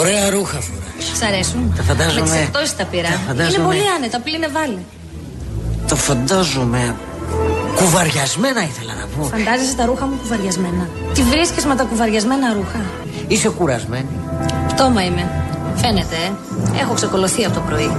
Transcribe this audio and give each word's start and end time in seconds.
Ωραία 0.00 0.30
ρούχα 0.30 0.60
φοράς. 0.60 1.18
Σ' 1.18 1.22
αρέσουν; 1.22 1.72
Τα 1.76 1.82
φαντάζομαι. 1.82 2.48
Με 2.52 2.60
τις 2.62 2.76
τα 2.76 2.84
πήρα. 2.84 3.08
Τα 3.08 3.20
φαντάζομαι. 3.26 3.56
Είναι 3.56 3.64
πολύ 3.64 3.88
άνετα, 3.96 4.20
πλήνε 4.20 4.48
βάλε. 4.48 4.80
Το 5.88 5.96
φαντάζομαι. 5.96 6.96
Κουβαριασμένα 7.74 8.62
ήθελα 8.62 8.94
να 8.94 9.06
πω. 9.06 9.22
Φαντάζεσαι 9.24 9.74
τα 9.76 9.84
ρούχα 9.84 10.06
μου 10.06 10.16
κουβαριασμένα. 10.22 10.88
Τι 11.14 11.22
βρίσκεις 11.22 11.64
με 11.64 11.74
τα 11.74 11.84
κουβαριασμένα 11.84 12.52
ρούχα; 12.52 12.80
Είσαι 13.28 13.48
κουρασμένη. 13.48 14.08
Πτώμα 14.68 15.04
είμαι. 15.04 15.30
Φαίνεται, 15.76 16.16
ε. 16.76 16.80
Έχω 16.80 16.94
ξεκολωθεί 16.94 17.44
από 17.44 17.54
το 17.54 17.60
πρωί. 17.60 17.96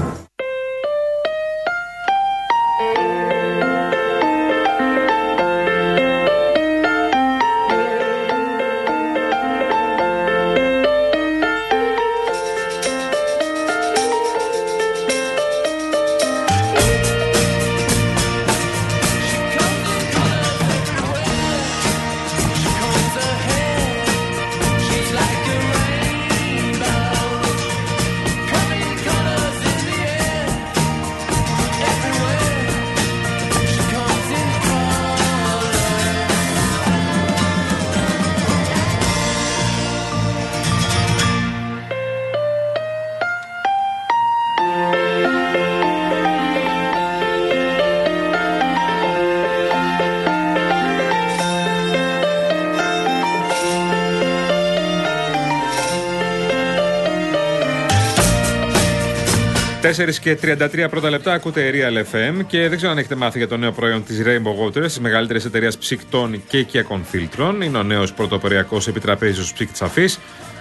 Τέσσερις 59.88 60.20
και 60.20 60.38
33 60.42 60.88
πρώτα 60.90 61.10
λεπτά 61.10 61.34
ακούτε 61.34 61.72
Real 61.74 62.16
FM 62.16 62.46
και 62.48 62.68
δεν 62.68 62.78
ξέρω 62.78 62.92
αν 62.92 62.98
έχετε 62.98 63.16
μάθει 63.16 63.38
για 63.38 63.48
το 63.48 63.58
νέο 63.58 63.72
προϊόν 63.72 64.04
της 64.04 64.22
Rainbow 64.26 64.66
Waters, 64.66 64.82
της 64.82 65.00
μεγαλύτερης 65.00 65.46
εταιρείας 65.46 65.78
ψυκτών 65.78 66.44
και 66.48 66.58
οικιακών 66.58 67.04
φίλτρων. 67.04 67.62
Είναι 67.62 67.78
ο 67.78 67.84
νέος 67.84 68.14
πρωτοποριακός 68.14 68.88
επιτραπέζιος 68.88 69.54
ψύκτη 69.54 69.84
αφής. 69.84 70.20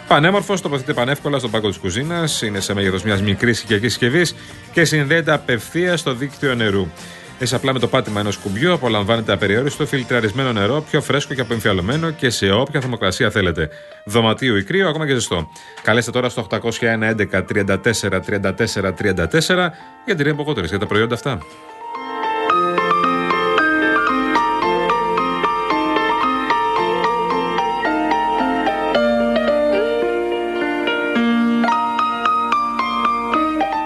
Πανέμορφος, 0.09 0.61
τοποθετείται 0.61 0.93
πανεύκολα 0.93 1.39
στον 1.39 1.51
πάγκο 1.51 1.69
της 1.69 1.79
κουζίνας, 1.79 2.43
είναι 2.43 2.61
σε 2.61 2.75
μέγεθος 2.75 3.03
μιας 3.03 3.23
μικρής 3.23 3.63
οικιακής 3.63 3.93
συσκευής 3.93 4.35
και 4.73 4.85
συνδέεται 4.85 5.33
απευθείας 5.33 6.01
στο 6.01 6.15
δίκτυο 6.15 6.55
νερού. 6.55 6.89
Έτσι, 7.39 7.55
απλά 7.55 7.73
με 7.73 7.79
το 7.79 7.89
πάτημα 7.89 8.21
ενός 8.21 8.37
κουμπιού 8.37 8.73
απολαμβάνετε 8.73 9.33
απεριόριστο 9.33 9.87
φιλτραρισμένο 9.87 10.53
νερό, 10.53 10.85
πιο 10.91 11.01
φρέσκο 11.01 11.35
και 11.35 11.41
απεμφιαλωμένο 11.41 12.11
και 12.11 12.31
σε 12.31 12.51
όποια 12.51 12.81
θερμοκρασία 12.81 13.31
θέλετε. 13.31 13.69
Δωματίου 14.05 14.57
ή 14.57 14.65
κρύο, 14.65 14.89
ακόμα 14.89 15.07
και 15.07 15.15
ζεστό. 15.15 15.49
Καλέστε 15.83 16.11
τώρα 16.11 16.29
στο 16.29 16.47
801 16.51 16.61
11 16.81 17.43
34 17.55 18.21
34 18.27 18.93
34 18.93 19.71
για 20.05 20.15
την 20.17 20.27
Rainbow 20.27 20.51
Waters, 20.51 20.65
για 20.65 20.79
τα 20.79 20.87
προϊόντα 20.87 21.15
αυτά. 21.15 21.39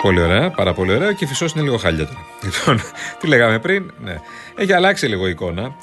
Πολύ 0.03 0.21
ωραία, 0.21 0.51
πάρα 0.51 0.73
πολύ 0.73 0.93
ωραία. 0.95 1.13
Και 1.13 1.27
φυσό 1.27 1.47
είναι 1.55 1.65
λίγο 1.65 1.77
χάλια 1.77 2.07
τώρα. 2.07 2.19
Λοιπόν, 2.45 2.81
τι 3.21 3.27
λέγαμε 3.27 3.59
πριν, 3.59 3.93
ναι. 4.05 4.21
Έχει 4.57 4.73
αλλάξει 4.73 5.07
λίγο 5.07 5.27
η 5.27 5.31
εικόνα. 5.31 5.75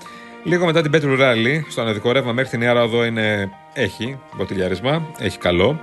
Λίγο 0.43 0.65
μετά 0.65 0.81
την 0.81 0.91
Πέτρου 0.91 1.15
Ράλι, 1.15 1.65
στο 1.69 1.81
αναδικό 1.81 2.11
ρεύμα 2.11 2.31
μέχρι 2.31 2.49
την 2.49 2.61
Ιάρα 2.61 2.83
Οδό 2.83 3.05
είναι. 3.05 3.51
Έχει 3.73 4.19
μποτιλιάρισμα, 4.35 5.07
έχει 5.17 5.37
καλό 5.37 5.79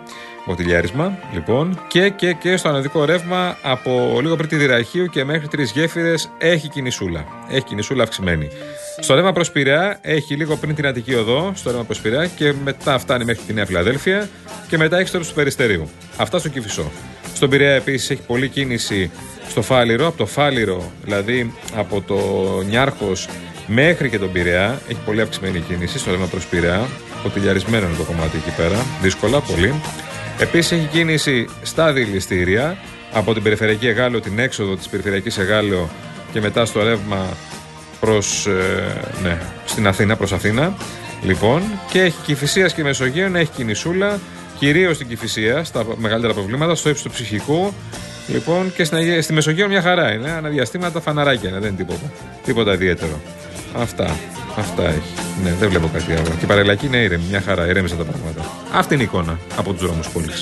μποτιλιάρισμα. 0.46 1.18
Λοιπόν, 1.32 1.80
και, 1.88 2.08
και, 2.08 2.32
και 2.32 2.56
στο 2.56 2.68
αναδικό 2.68 3.04
ρεύμα 3.04 3.56
από 3.62 4.18
λίγο 4.20 4.36
πριν 4.36 4.48
τη 4.48 4.56
Δυραχείου 4.56 5.06
και 5.06 5.24
μέχρι 5.24 5.48
τρεις 5.48 5.70
γέφυρες 5.70 6.30
έχει 6.38 6.68
κινησούλα. 6.68 7.24
Έχει 7.48 7.64
κινησούλα 7.64 8.02
αυξημένη. 8.02 8.48
Στο 9.00 9.14
ρεύμα 9.14 9.32
προς 9.32 9.50
Πειραιά 9.50 9.98
έχει 10.00 10.34
λίγο 10.34 10.56
πριν 10.56 10.74
την 10.74 10.86
Αττική 10.86 11.14
Οδό, 11.14 11.52
στο 11.54 11.70
ρεύμα 11.70 11.84
προς 11.84 12.00
Πειραιά 12.00 12.26
και 12.26 12.54
μετά 12.64 12.98
φτάνει 12.98 13.24
μέχρι 13.24 13.42
τη 13.46 13.52
Νέα 13.52 13.66
Φιλαδέλφια 13.66 14.28
και 14.68 14.76
μετά 14.76 14.98
έχει 14.98 15.08
στο 15.08 15.18
του 15.18 15.32
Περιστερίου. 15.34 15.90
Αυτά 16.16 16.38
στο 16.38 16.48
Κυφισό. 16.48 16.90
Στον 17.44 17.56
Πειραιά 17.56 17.74
επίσης 17.74 18.10
έχει 18.10 18.22
πολλή 18.26 18.48
κίνηση 18.48 19.10
στο 19.48 19.62
Φάληρο, 19.62 20.06
από 20.06 20.16
το 20.16 20.26
Φάληρο, 20.26 20.92
δηλαδή 21.04 21.52
από 21.76 22.00
το 22.00 22.16
Νιάρχος 22.68 23.28
μέχρι 23.66 24.10
και 24.10 24.18
τον 24.18 24.32
Πειραιά. 24.32 24.80
Έχει 24.88 24.98
πολύ 25.04 25.20
αυξημένη 25.20 25.60
κίνηση 25.60 25.98
στο 25.98 26.10
ρεύμα 26.10 26.26
προς 26.26 26.46
Πειραιά. 26.46 26.88
Ποτηλιαρισμένο 27.22 27.86
είναι 27.86 27.96
το 27.96 28.02
κομμάτι 28.02 28.36
εκεί 28.36 28.56
πέρα. 28.56 28.84
Δύσκολα, 29.02 29.40
πολύ. 29.40 29.74
Επίσης 30.38 30.72
έχει 30.72 30.86
κίνηση 30.86 31.48
στα 31.62 31.92
δηληστήρια 31.92 32.76
από 33.12 33.34
την 33.34 33.42
περιφερειακή 33.42 33.86
Εγάλεο, 33.86 34.20
την 34.20 34.38
έξοδο 34.38 34.76
της 34.76 34.88
περιφερειακής 34.88 35.38
Εγάλεο 35.38 35.90
και 36.32 36.40
μετά 36.40 36.64
στο 36.64 36.82
ρεύμα 36.82 37.28
προς, 38.00 38.46
ε, 38.46 39.22
ναι, 39.22 39.38
στην 39.64 39.86
Αθήνα, 39.86 40.16
προς 40.16 40.32
Αθήνα. 40.32 40.76
Λοιπόν, 41.22 41.62
και 41.90 42.00
έχει 42.00 42.16
Κηφισίας 42.24 42.74
και 42.74 42.82
Μεσογείων, 42.82 43.36
έχει 43.36 43.50
κινησούλα, 43.56 44.20
κυρίως 44.64 44.96
στην 44.96 45.08
Κηφισία, 45.08 45.64
στα 45.64 45.84
μεγαλύτερα 45.96 46.32
προβλήματα, 46.34 46.74
στο 46.74 46.88
ύψος 46.88 47.04
του 47.04 47.10
ψυχικού. 47.10 47.72
Λοιπόν, 48.26 48.72
και 48.76 48.84
στην, 48.84 48.96
Αγία- 48.96 49.22
στη 49.22 49.32
Μεσογείο 49.32 49.68
μια 49.68 49.82
χαρά 49.82 50.12
είναι. 50.12 50.30
Αναδιαστήματα 50.30 51.00
φαναράκια 51.00 51.48
είναι, 51.48 51.58
δεν 51.58 51.68
είναι 51.68 51.76
τίποτα. 51.78 52.12
Τίποτα 52.44 52.72
ιδιαίτερο. 52.72 53.20
Αυτά. 53.76 54.16
Αυτά 54.56 54.82
έχει. 54.88 55.12
Ναι, 55.44 55.50
δεν 55.60 55.68
βλέπω 55.68 55.90
κάτι 55.92 56.12
άλλο. 56.12 56.28
Και 56.38 56.44
η 56.44 56.46
παρελακή 56.46 56.86
είναι 56.86 56.96
ήρεμη, 56.96 57.24
μια 57.30 57.40
χαρά, 57.40 57.66
ηρέμησαν 57.66 57.98
τα 57.98 58.04
πράγματα. 58.04 58.44
Αυτή 58.72 58.94
είναι 58.94 59.02
η 59.02 59.06
εικόνα 59.06 59.38
από 59.56 59.72
τους 59.72 59.82
δρόμους 59.82 60.08
πόλη. 60.08 60.32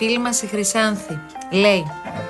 Φίλη 0.00 0.18
μας 0.18 0.42
η 0.42 0.46
Χρυσάνθη 0.46 1.18
λέει: 1.50 1.82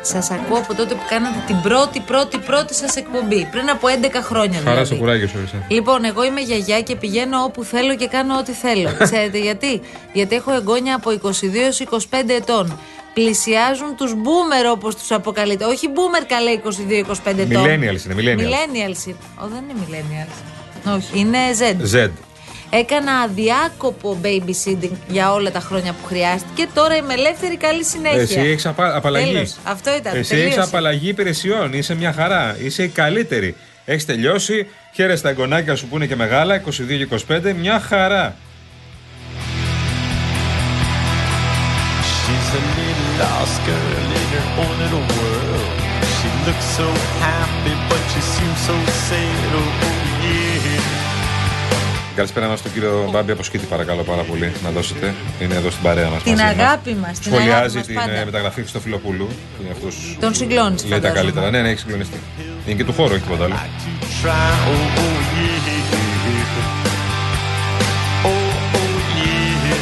Σας 0.02 0.30
ακούω 0.30 0.58
από 0.58 0.74
τότε 0.74 0.94
που 0.94 1.04
κάνατε 1.08 1.42
την 1.46 1.60
πρώτη, 1.60 2.00
πρώτη, 2.00 2.38
πρώτη 2.38 2.74
σας 2.74 2.96
εκπομπή. 2.96 3.48
Πριν 3.50 3.70
από 3.70 3.88
11 3.88 3.92
χρόνια 4.22 4.58
Χαρά 4.58 4.70
δηλαδή. 4.70 4.84
στο 4.84 4.94
κουράγιο 4.94 5.28
σου, 5.28 5.38
Ρισά. 5.40 5.64
Λοιπόν, 5.68 6.04
εγώ 6.04 6.24
είμαι 6.24 6.40
γιαγιά 6.40 6.80
και 6.80 6.96
πηγαίνω 6.96 7.38
όπου 7.42 7.64
θέλω 7.64 7.96
και 7.96 8.06
κάνω 8.06 8.38
ό,τι 8.38 8.52
θέλω. 8.52 8.90
Ξέρετε 9.04 9.38
γιατί; 9.38 9.80
Γιατί 10.12 10.34
έχω 10.34 10.52
εγγόνια 10.52 10.94
από 10.94 11.10
22 11.10 11.30
έως 11.54 11.82
25 11.90 11.96
ετών. 12.28 12.78
Πλησιάζουν 13.14 13.96
τους 13.96 14.12
boomer 14.14 14.72
όπως 14.72 14.96
τους 14.96 15.10
αποκαλείται. 15.10 15.64
Όχι 15.64 15.86
boomer 15.94 16.24
καλέ 16.26 16.50
22-25 17.32 17.38
ετών. 17.38 17.64
Millennials 17.64 18.04
είναι, 18.04 18.14
millennials. 18.18 18.46
Millennials 18.46 19.06
είναι. 19.06 19.16
Ω, 19.42 19.46
δεν 19.46 19.62
είναι 19.68 19.86
millennials. 19.86 20.94
Όχι, 20.96 21.18
είναι 21.18 21.38
Z. 21.58 21.96
Z. 21.96 22.10
Έκανα 22.70 23.12
αδιάκοπο 23.12 24.20
babysitting 24.22 24.96
για 25.08 25.32
όλα 25.32 25.50
τα 25.50 25.60
χρόνια 25.60 25.92
που 25.92 26.06
χρειάστηκε 26.06 26.50
και 26.54 26.68
τώρα 26.74 26.96
είμαι 26.96 27.14
ελεύθερη. 27.14 27.56
Καλή 27.56 27.84
συνέχεια. 27.84 28.20
Εσύ 28.20 28.40
έχεις 28.40 28.66
απαλλαγή. 28.66 29.32
Τέλος. 29.32 29.56
Αυτό 29.64 29.94
ήταν. 29.96 30.16
Εσύ 30.16 30.30
τελείωσε. 30.30 30.48
έχει 30.48 30.60
απαλλαγή 30.60 31.08
υπηρεσιών. 31.08 31.72
Είσαι 31.72 31.94
μια 31.94 32.12
χαρά. 32.12 32.56
Είσαι 32.60 32.82
η 32.82 32.88
καλύτερη. 32.88 33.56
Έχεις 33.84 34.04
τελειώσει. 34.04 34.66
Χαίρεσαι 34.94 35.22
τα 35.22 35.28
εγγονάκια 35.28 35.76
σου 35.76 35.86
που 35.86 35.96
είναι 35.96 36.06
και 36.06 36.16
μεγάλα, 36.16 36.54
22 36.54 36.96
και 36.96 37.08
25. 37.28 37.54
Μια 37.54 37.80
χαρά. 37.80 38.36
She's 42.22 42.50
a 42.58 42.62
little 42.78 43.10
lost 43.20 43.58
girl 43.66 44.08
in 44.20 44.28
her 44.34 44.46
own 44.62 44.74
little 44.82 45.04
world. 45.16 45.76
She 46.16 46.28
looks 46.46 46.66
so 46.78 46.88
happy, 47.26 47.74
but 47.88 48.02
she 48.12 48.20
seems 48.34 48.60
so 48.68 48.76
sad. 49.06 49.50
Oh, 49.58 49.70
yeah. 50.24 51.09
Καλησπέρα 52.20 52.48
μας 52.48 52.58
στον 52.58 52.72
κύριο 52.72 53.08
Μπάμπη 53.12 53.32
από 53.32 53.42
Σκήτη, 53.42 53.66
παρακαλώ 53.66 54.02
πάρα 54.02 54.22
πολύ 54.22 54.52
να 54.64 54.70
δώσετε. 54.70 55.14
Είναι 55.40 55.54
εδώ 55.54 55.70
στην 55.70 55.82
παρέα 55.82 56.08
μας. 56.10 56.22
Την 56.22 56.40
αγάπη 56.40 56.94
μας, 56.94 57.18
την 57.18 57.32
αγάπη 57.32 57.44
Σχολιάζει 57.44 57.76
μας 57.76 57.86
την 57.86 57.94
πάντα. 57.94 58.12
ε, 58.12 58.24
μεταγραφή 58.24 58.60
Χριστοφιλοπούλου. 58.60 59.28
Είναι 59.60 59.70
αυτός 59.72 60.16
Τον 60.20 60.34
συγκλώνεις, 60.34 60.82
Λέει 60.82 60.90
τα 60.90 60.96
φαντάζομαι. 60.96 61.20
καλύτερα. 61.20 61.50
Ναι, 61.50 61.60
ναι, 61.60 61.68
έχει 61.68 61.78
συγκλονιστεί. 61.78 62.20
Είναι 62.66 62.76
και 62.76 62.84
του 62.84 62.92
χώρου, 62.92 63.12
όχι 63.14 63.22
τίποτα 63.22 63.44
άλλο. 63.44 63.54
Try, 64.22 64.30
oh, 64.72 65.00
oh, 65.02 65.18
yeah. 65.36 65.78
Oh, 68.24 68.78
oh, 68.78 68.92
yeah. 69.18 69.80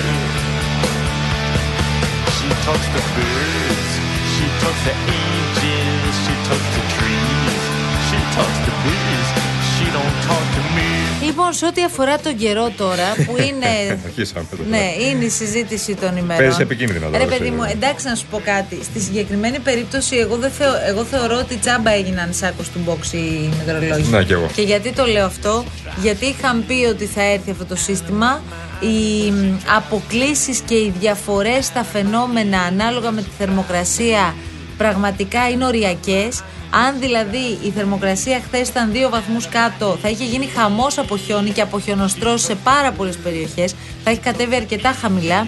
talks 2.66 2.88
to 2.94 3.00
birds. 3.16 3.90
She 4.34 4.46
talks 4.62 4.82
to 4.86 4.94
angels. 5.20 6.16
She 6.24 6.34
talks 6.48 6.68
to 6.74 6.80
trees. 6.94 7.62
She 8.08 8.18
talks 8.36 8.58
to 8.66 8.72
bees. 8.84 9.28
She 9.72 9.84
don't 9.96 10.16
talk 10.28 10.46
to 10.56 10.62
me. 10.76 10.97
Λοιπόν, 11.28 11.52
σε 11.52 11.66
ό,τι 11.66 11.84
αφορά 11.84 12.18
τον 12.18 12.36
καιρό 12.36 12.70
τώρα, 12.76 13.08
που 13.26 13.34
είναι. 13.48 14.00
Αρχίσαμε 14.04 14.46
τώρα. 14.50 14.62
ναι, 14.68 14.84
είναι 15.08 15.24
η 15.24 15.28
συζήτηση 15.28 15.94
των 15.94 16.16
ημερών. 16.16 16.36
Παίζεις 16.36 16.58
επικίνδυνα 16.58 17.06
τώρα, 17.06 17.18
Ρε 17.18 17.24
παιδί 17.24 17.34
ξέρεις. 17.34 17.52
μου, 17.54 17.62
εντάξει 17.70 18.06
να 18.06 18.14
σου 18.14 18.26
πω 18.30 18.40
κάτι. 18.44 18.78
Στη 18.84 19.00
συγκεκριμένη 19.00 19.58
περίπτωση, 19.58 20.16
εγώ, 20.16 20.36
δεν 20.36 20.50
θεω, 20.50 20.72
εγώ 20.88 21.04
θεωρώ 21.04 21.36
ότι 21.38 21.56
τσάμπα 21.56 21.90
έγιναν 21.90 22.32
σάκος 22.32 22.68
του 22.68 22.80
box 22.86 23.12
οι 23.12 23.48
μετεωρολόγοι. 23.58 24.08
Ναι, 24.10 24.24
κι 24.24 24.32
εγώ. 24.32 24.46
Και 24.54 24.62
γιατί 24.62 24.92
το 24.92 25.04
λέω 25.06 25.26
αυτό, 25.26 25.64
γιατί 26.02 26.26
είχαν 26.26 26.64
πει 26.66 26.84
ότι 26.90 27.04
θα 27.04 27.22
έρθει 27.22 27.50
αυτό 27.50 27.64
το 27.64 27.76
σύστημα. 27.76 28.42
Οι 28.80 29.32
αποκλήσεις 29.76 30.58
και 30.60 30.74
οι 30.74 30.92
διαφορές 30.98 31.64
στα 31.64 31.84
φαινόμενα 31.84 32.60
ανάλογα 32.60 33.10
με 33.10 33.22
τη 33.22 33.28
θερμοκρασία 33.38 34.34
πραγματικά 34.76 35.48
είναι 35.48 35.64
οριακές. 35.66 36.42
Αν 36.86 36.98
δηλαδή 37.00 37.58
η 37.62 37.70
θερμοκρασία 37.70 38.40
χθες 38.46 38.68
ήταν 38.68 38.92
2 38.92 39.10
βαθμούς 39.10 39.48
κάτω, 39.48 39.98
θα 40.02 40.08
είχε 40.08 40.24
γίνει 40.24 40.46
χαμός 40.46 40.98
από 40.98 41.16
χιόνι 41.16 41.50
και 41.50 41.60
από 41.60 41.80
χιονοστρώσεις 41.80 42.46
σε 42.46 42.54
πάρα 42.54 42.92
πολλές 42.92 43.16
περιοχές. 43.16 43.74
Θα 44.04 44.10
έχει 44.10 44.20
κατέβει 44.20 44.54
αρκετά 44.54 44.92
χαμηλά. 44.92 45.46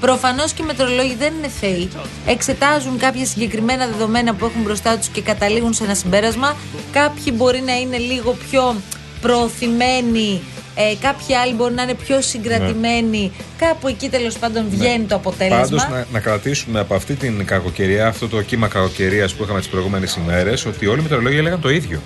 Προφανώς 0.00 0.52
και 0.52 0.62
οι 0.62 0.66
μετρολόγοι 0.66 1.14
δεν 1.14 1.32
είναι 1.34 1.48
θεοί. 1.48 1.88
Εξετάζουν 2.26 2.98
κάποια 2.98 3.26
συγκεκριμένα 3.26 3.86
δεδομένα 3.86 4.34
που 4.34 4.44
έχουν 4.44 4.62
μπροστά 4.62 4.98
τους 4.98 5.08
και 5.08 5.22
καταλήγουν 5.22 5.72
σε 5.72 5.84
ένα 5.84 5.94
συμπέρασμα. 5.94 6.56
Κάποιοι 6.92 7.32
μπορεί 7.36 7.60
να 7.60 7.78
είναι 7.78 7.96
λίγο 7.96 8.36
πιο 8.50 8.76
προωθημένοι, 9.20 10.40
ε, 10.74 10.94
κάποιοι 11.00 11.34
άλλοι 11.34 11.54
μπορεί 11.54 11.74
να 11.74 11.82
είναι 11.82 11.94
πιο 11.94 12.20
συγκρατημένοι. 12.20 13.32
Κάπου 13.58 13.88
εκεί 13.88 14.08
τέλος 14.08 14.38
πάντων 14.38 14.64
βγαίνει 14.68 15.04
το 15.04 15.14
αποτέλεσμα. 15.14 15.62
Πάντως 15.62 15.88
να, 15.88 16.06
να 16.12 16.20
κρατήσουμε 16.20 16.80
από 16.80 16.94
αυτή 16.94 17.14
την 17.14 17.44
κακοκαιρία, 17.44 18.06
αυτό 18.06 18.28
το 18.28 18.42
κύμα 18.42 18.68
κακοκαιρίας 18.68 19.34
που 19.34 19.42
είχαμε 19.42 19.58
τις 19.58 19.68
προηγούμενες 19.68 20.14
ημέρες, 20.14 20.66
ότι 20.66 20.86
όλοι 20.86 20.98
οι 20.98 21.02
μετεωρολόγοι 21.02 21.36
έλεγαν 21.36 21.60
το 21.60 21.70
ίδιο. 21.70 22.00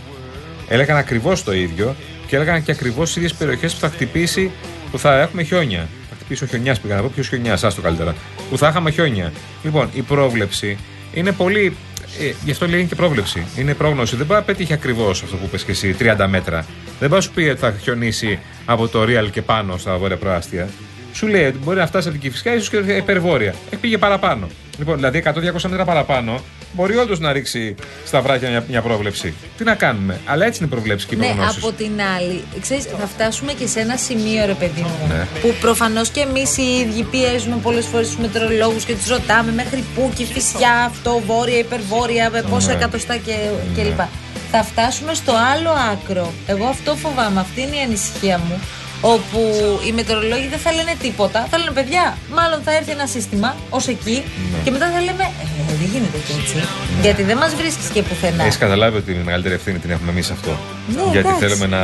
Έλεγαν 0.69 0.97
ακριβώς 0.97 1.45
το 1.45 1.53
ίδιο 1.53 1.97
και 2.27 2.37
έλεγαν 2.37 2.63
και 2.63 2.73
ακριβώς 2.73 3.07
τις 3.07 3.17
ίδιες 3.17 3.35
περιοχές 3.35 3.75
που 3.75 3.81
θα 3.81 3.89
χτυπήσει, 3.89 4.51
που 4.91 4.99
θα 4.99 5.21
έχουμε 5.21 5.43
χιόνια. 5.43 5.89
Θα 6.11 6.15
χτυπήσει 6.15 6.45
ο 6.45 6.47
χιονιάς, 6.47 6.81
πήγα 6.81 6.95
να 6.95 7.03
πω 7.03 7.11
ποιος 7.15 7.29
χιονιάς, 7.29 7.65
άστο 7.65 7.81
καλύτερα. 7.81 8.15
Που 8.51 8.59
θα 8.59 8.69
είχαμε 8.69 8.91
χιόνια. 8.91 9.33
Λοιπόν, 9.63 9.91
η 9.95 10.03
πρόβλεψη 10.03 10.79
είναι 11.15 11.33
πολύ. 11.33 11.77
Ε, 12.21 12.33
γι' 12.45 12.51
αυτό 12.51 12.67
λέει 12.67 12.79
είναι 12.79 12.89
και 12.89 12.95
πρόβλεψη. 12.95 13.47
Είναι 13.57 13.75
πρόγνωση. 13.75 14.17
Δεν 14.17 14.27
πάει 14.27 14.39
να 14.39 14.45
πετύχει 14.45 14.73
ακριβώς 14.73 15.23
αυτό 15.23 15.37
που 15.37 15.49
πες 15.49 15.65
και 15.65 15.71
εσύ, 15.71 15.97
30 15.99 16.27
μέτρα. 16.29 16.67
Δεν 16.99 17.09
πάει 17.09 17.19
να 17.19 17.21
σου 17.21 17.31
πει 17.31 17.43
ότι 17.43 17.59
θα 17.59 17.75
χιονίσει 17.83 18.39
από 18.65 18.89
το 18.89 19.03
Real 19.03 19.31
και 19.31 19.43
πάνω 19.43 19.77
στα 19.77 19.97
βόρεια 19.97 20.17
προάστια. 20.17 20.69
Σου 21.13 21.27
λέει 21.27 21.47
ότι 21.47 21.59
μπορεί 21.65 21.79
να 21.79 21.87
φτάσει 21.87 22.09
από 22.09 22.19
την 22.19 22.29
Κυφυσιά, 22.29 22.55
ίσως 22.55 22.71
και 22.71 22.77
υπερβόρεια. 22.77 23.55
Ε, 23.71 23.77
πήγε 23.77 23.99
παραπάνω. 23.99 24.49
Λοιπόν, 24.79 24.97
δηλαδή 24.97 25.23
100-200 25.27 25.33
μέτρα 25.69 25.85
παραπάνω 25.85 26.41
μπορεί 26.75 26.97
όντως 26.97 27.19
να 27.21 27.32
ρίξει 27.32 27.75
στα 28.06 28.21
βράχια 28.23 28.49
μια, 28.50 28.65
μια 28.69 28.82
πρόβλεψη. 28.82 29.35
Τι 29.56 29.65
να 29.65 29.75
κάνουμε; 29.75 30.21
Αλλά 30.25 30.47
έτσι 30.47 30.59
είναι 30.59 30.69
η 30.73 30.75
προβλέψη 30.75 31.06
και 31.06 31.15
οι 31.15 31.19
Ναι, 31.19 31.26
προγνώσεις. 31.26 31.62
από 31.62 31.73
την 31.73 31.93
άλλη, 32.17 32.44
ξέρεις, 32.61 32.85
θα 32.85 33.06
φτάσουμε 33.06 33.53
και 33.53 33.67
σε 33.67 33.81
ένα 33.81 33.97
σημείο, 33.97 34.47
ρε 34.47 34.55
παιδί 34.55 34.81
μου, 34.81 35.06
Ναι. 35.09 35.26
που 35.41 35.55
προφανώς 35.61 36.09
και 36.09 36.21
εμείς 36.21 36.56
οι 36.56 36.62
ίδιοι 36.62 37.03
πιέζουμε 37.03 37.56
πολλές 37.62 37.87
φορές 37.87 38.06
τους 38.06 38.17
μετεωρολόγου 38.17 38.81
και 38.87 38.94
τους 38.94 39.06
ρωτάμε 39.09 39.53
μέχρι 39.53 39.85
πού 39.94 40.12
και 40.17 40.25
φυσιά, 40.25 40.75
αυτό, 40.91 41.23
βόρεια, 41.26 41.59
υπερβόρεια, 41.59 42.31
με 42.31 42.43
πόσα 42.50 42.67
Ναι. 42.69 42.75
εκατοστά 42.75 43.17
και, 43.17 43.35
κλπ. 43.75 44.00
Θα 44.50 44.62
φτάσουμε 44.62 45.15
στο 45.15 45.32
άλλο 45.55 45.70
άκρο. 45.93 46.32
Εγώ 46.47 46.67
αυτό 46.67 46.94
φοβάμαι, 46.97 47.41
αυτή 47.41 47.61
είναι 47.61 47.77
η 47.77 47.81
ανησυχία 47.87 48.38
μου. 48.38 48.61
Όπου 49.15 49.41
οι 49.87 49.93
μετεωρολόγοι 49.93 50.47
δεν 50.49 50.59
θα 50.59 50.73
λένε 50.73 50.93
τίποτα. 51.03 51.47
Θα 51.51 51.59
λένε 51.59 51.71
παιδιά, 51.71 52.17
μάλλον 52.35 52.59
θα 52.65 52.77
έρθει 52.77 52.91
ένα 52.91 53.06
σύστημα 53.06 53.56
ως 53.71 53.87
εκεί 53.89 54.23
Ναι. 54.53 54.59
και 54.65 54.71
μετά 54.71 54.87
θα 54.95 55.01
λέμε 55.01 55.25
Ε, 55.69 55.73
δεν 55.81 55.89
γίνεται 55.93 56.19
και 56.27 56.33
έτσι. 56.41 56.55
Γιατί 57.03 57.23
δεν 57.23 57.37
μας 57.37 57.55
βρίσκεις 57.55 57.87
και 57.89 58.03
πουθενά. 58.03 58.43
Έχεις 58.45 58.59
καταλάβει 58.59 58.97
ότι 58.97 59.11
η 59.12 59.23
μεγαλύτερη 59.25 59.55
ευθύνη 59.55 59.79
την 59.79 59.91
έχουμε 59.91 60.11
εμείς 60.11 60.31
αυτό; 60.31 60.51
Ναι, 60.95 61.03
Γιατί 61.12 61.19
εντάξει. 61.29 61.47
θέλουμε 61.47 61.67
να, 61.77 61.83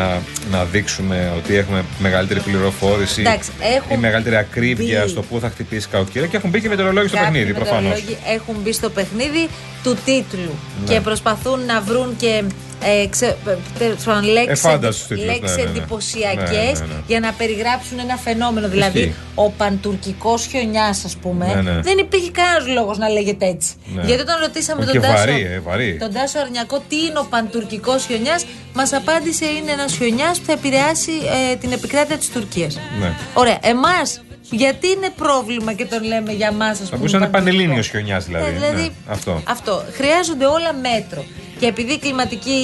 να 0.50 0.64
δείξουμε 0.64 1.32
ότι 1.37 1.56
έχουμε 1.56 1.84
μεγαλύτερη 1.99 2.40
πληροφόρηση 2.40 3.20
Εντάξει, 3.20 3.50
έχουν 3.76 3.96
ή 3.96 3.96
μεγαλύτερη 3.96 4.37
ακρίβεια 4.37 5.02
μπει. 5.05 5.11
στο 5.11 5.22
πού 5.22 5.40
θα 5.40 5.49
χτυπήσει 5.50 5.88
κακοκαιρία 5.88 6.28
και 6.28 6.37
έχουν 6.37 6.50
μπει 6.50 6.61
και 6.61 6.69
μετεωρολόγοι 6.69 7.08
στο 7.08 7.17
Κάποιοι 7.17 7.31
παιχνίδι 7.32 7.52
προφανώς. 7.55 7.82
μετεωρολόγοι 7.82 8.19
έχουν 8.34 8.55
μπει 8.62 8.72
στο 8.72 8.90
παιχνίδι 8.90 9.49
του 9.82 9.96
τίτλου 10.05 10.55
Ναι. 10.87 10.94
και 10.94 11.00
προσπαθούν 11.00 11.64
να 11.67 11.81
βρουν 11.81 12.17
και 12.17 12.43
ε, 12.85 13.06
ξε, 13.06 13.37
τέλος 13.79 14.03
πάντων, 14.05 14.25
λέξεις, 14.25 14.65
Εφάνταστους 14.65 15.06
τίτλους, 15.06 15.27
λέξεις 15.27 15.56
ναι, 15.56 15.62
ναι, 15.62 15.71
ναι. 15.71 15.79
εντυπωσιακές 15.79 16.81
Ναι, 16.81 16.87
ναι, 16.87 16.93
ναι. 16.94 17.00
για 17.06 17.21
να 17.21 17.32
περιγράψουν 17.32 17.99
ένα 17.99 18.17
φαινόμενο. 18.17 18.69
Δηλαδή, 18.69 18.99
Ισχύει. 18.99 19.15
ο 19.35 19.50
παντουρκικός 19.50 20.47
χιονιάς, 20.47 21.05
ας 21.05 21.17
πούμε, 21.17 21.47
Ναι, 21.47 21.71
ναι. 21.73 21.81
δεν 21.81 21.99
υπήρχε 21.99 22.31
κανένας 22.31 22.67
λόγος 22.75 22.99
να 22.99 23.09
λέγεται 23.09 23.47
έτσι. 23.47 23.71
Ναι. 23.94 24.03
Γιατί 24.03 24.23
όταν 24.23 24.37
ρωτήσαμε 24.41 24.85
Και 24.85 24.93
τον 24.93 25.00
Τάσο, 25.00 25.15
βαρύ, 25.17 25.43
ε, 25.53 25.61
βαρύ. 25.61 25.97
τον 26.00 26.12
Τάσο 26.12 26.38
Αρνιακό 26.38 26.82
τι 26.88 26.97
είναι 26.97 27.19
ο 27.19 27.27
παντουρκικός 27.31 28.05
χιονιάς, 28.06 28.44
μας 28.75 28.93
απάντησε 28.93 29.44
είναι 29.44 29.71
ένας 29.73 29.93
χιονιάς 29.97 30.38
που 30.38 30.44
θα 30.47 30.53
επηρεάσει 30.53 31.12
ε, 31.53 31.56
την 31.56 31.73
επικράτεια 31.73 32.17
της 32.19 32.31
Τουρκίας. 32.31 32.79
Ναι. 33.00 33.12
Ωραία. 33.35 33.59
Εμάς, 33.62 34.21
γιατί 34.50 34.87
είναι 34.88 35.09
πρόβλημα 35.17 35.73
και 35.73 35.85
τον 35.85 36.03
λέμε 36.05 36.32
για 36.32 36.53
μας, 36.53 36.71
ας 36.71 36.77
πούμε. 36.79 36.88
Θα 36.91 36.97
μπορούσε 36.97 37.17
να 37.19 37.25
είναι 37.25 37.32
παντουρκικό; 37.32 37.56
πανελλήνιος 37.59 37.88
χιονιάς 37.88 38.25
δηλαδή. 38.25 38.47
Ε, 38.47 38.50
δηλαδή 38.59 38.82
Ναι, 38.82 39.12
αυτό. 39.12 39.43
αυτό. 39.49 39.85
Χρειάζονται 39.93 40.47
όλα 40.47 40.73
μέτρο. 40.73 41.25
Και 41.60 41.66
επειδή 41.66 41.92
η 41.92 41.98
κλιματική 41.98 42.58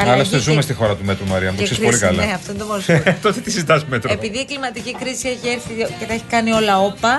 αλλαγή. 0.00 0.10
Άλλωστε 0.14 0.38
ζούμε 0.38 0.56
και- 0.56 0.62
στη 0.62 0.72
χώρα 0.72 0.94
του 0.96 1.04
μέτρου, 1.04 1.26
Μαρία 1.26 1.50
μου, 1.50 1.56
το 1.56 1.62
και 1.62 1.68
ξέρεις 1.68 1.84
πολύ 1.84 1.98
κρίση, 1.98 2.14
καλά. 2.14 2.26
Ναι, 2.26 2.32
αυτό 2.38 2.48
είναι 2.52 2.60
το 2.60 2.66
μόνο 2.66 2.80
σίγουρο. 2.80 3.16
Τότε 3.26 3.40
τι 3.40 3.50
συζητά 3.50 3.82
μέτρο; 3.88 4.12
Επειδή 4.12 4.38
η 4.38 4.44
κλιματική 4.44 4.92
κρίση 5.00 5.24
έχει 5.34 5.46
έρθει 5.56 5.72
και 5.98 6.04
τα 6.08 6.12
έχει 6.12 6.26
κάνει 6.34 6.50
όλα 6.60 6.74
όπα, 6.80 7.12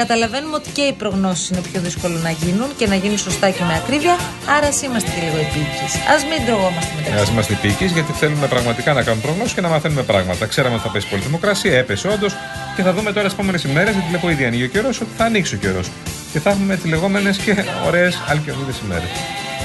καταλαβαίνουμε 0.00 0.54
ότι 0.60 0.70
και 0.76 0.82
οι 0.90 0.92
προγνώσεις 0.92 1.48
είναι 1.50 1.62
πιο 1.72 1.80
δύσκολο 1.80 2.16
να 2.26 2.30
γίνουν 2.30 2.68
και 2.78 2.86
να 2.86 2.94
γίνουν 2.94 3.18
σωστά 3.18 3.50
και 3.50 3.62
με 3.68 3.74
ακρίβεια. 3.80 4.16
Άρα 4.56 4.66
ας 4.66 4.82
είμαστε 4.82 5.10
και 5.14 5.20
λίγο 5.26 5.38
επίκη. 5.46 5.84
Α 6.12 6.14
μην 6.30 6.46
τρογόμαστε 6.46 6.92
μεταξύ. 6.96 7.20
Α 7.22 7.32
είμαστε 7.32 7.52
επίκη 7.58 7.84
γιατί 7.96 8.12
θέλουμε 8.12 8.46
πραγματικά 8.46 8.92
να 8.92 9.02
κάνουμε 9.02 9.22
προγνώσεις 9.22 9.52
και 9.54 9.60
να 9.60 9.68
μαθαίνουμε 9.68 10.02
πράγματα. 10.02 10.46
Ξέραμε 10.46 10.74
ότι 10.74 10.84
θα 10.86 10.90
πέσει 10.90 11.06
πολύ 11.10 11.22
θερμοκρασία, 11.22 11.78
έπεσε 11.82 12.08
όντως 12.08 12.32
και 12.76 12.82
θα 12.82 12.92
δούμε 12.92 13.12
τώρα 13.12 13.26
τι 13.28 13.34
επόμενες 13.34 13.62
ημέρες, 13.64 13.92
γιατί 13.94 14.08
βλέπω 14.08 14.30
ήδη 14.30 14.44
ανοίγει 14.44 14.64
ο 14.64 14.66
καιρός, 14.74 15.00
ότι 15.00 15.10
θα 15.16 15.24
ανοίξει 15.24 15.54
ο 15.54 15.58
καιρός. 15.58 15.86
Και 16.32 16.40
θα 16.40 16.50
έχουμε 16.50 16.76
τι 16.76 16.88
λεγόμενες 16.88 17.36
και 17.36 17.54
ωραίες 17.86 18.12
αλκιονίδες 18.28 18.76
ημέρες. 18.84 19.08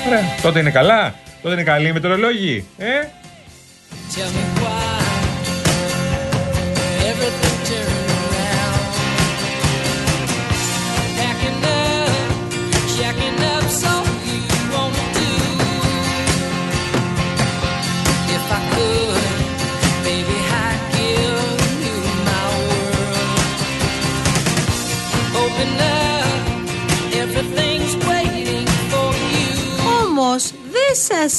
Ωραία. 0.07 0.21
Τότε 0.41 0.59
είναι 0.59 0.71
καλά. 0.71 1.13
Τότε 1.41 1.53
είναι 1.53 1.63
καλή 1.63 1.87
η 1.87 1.91
μετεωρολόγοι. 1.91 2.65
Ε; 2.77 2.85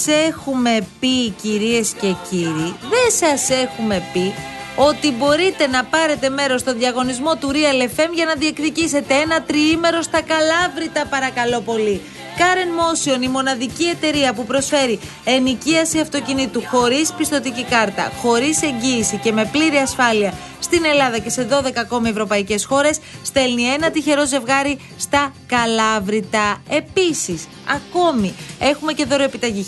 Δεν 0.04 0.14
σας 0.14 0.26
έχουμε 0.26 0.86
πει, 1.00 1.30
κυρίες 1.30 1.92
και 2.00 2.14
κύριοι, 2.30 2.74
δεν 2.80 3.10
σας 3.18 3.50
έχουμε 3.50 4.02
πει 4.12 4.32
ότι 4.76 5.12
μπορείτε 5.12 5.66
να 5.66 5.84
πάρετε 5.84 6.28
μέρος 6.28 6.60
στο 6.60 6.74
διαγωνισμό 6.74 7.36
του 7.36 7.50
Real 7.52 7.82
FM 7.82 8.08
για 8.14 8.24
να 8.24 8.34
διεκδικήσετε 8.34 9.14
ένα 9.14 9.42
τριήμερο 9.42 10.02
στα 10.02 10.20
Καλάβρητα, 10.22 11.06
παρακαλώ 11.06 11.60
πολύ. 11.60 12.00
Karen 12.40 12.72
Motion, 12.80 13.22
η 13.22 13.28
μοναδική 13.28 13.84
εταιρεία 13.84 14.32
που 14.32 14.44
προσφέρει 14.44 14.98
ενοικίαση 15.24 15.98
αυτοκινήτου 15.98 16.62
χωρίς 16.66 17.12
πιστοτική 17.12 17.64
κάρτα, 17.64 18.12
χωρίς 18.22 18.62
εγγύηση 18.62 19.16
και 19.16 19.32
με 19.32 19.48
πλήρη 19.52 19.76
ασφάλεια 19.76 20.32
στην 20.60 20.84
Ελλάδα 20.84 21.18
και 21.18 21.30
σε 21.30 21.48
12 21.50 21.70
ακόμη 21.76 22.08
ευρωπαϊκές 22.08 22.64
χώρες, 22.64 22.98
στέλνει 23.22 23.62
ένα 23.62 23.90
τυχερό 23.90 24.26
ζευγάρι 24.26 24.78
στα 24.96 25.32
Καλάβρητα. 25.46 26.62
Επίσης, 26.68 27.48
ακόμη 27.74 28.34
έχουμε 28.58 28.92
και 28.92 29.04
δώρο 29.04 29.22
επιταγή 29.22 29.66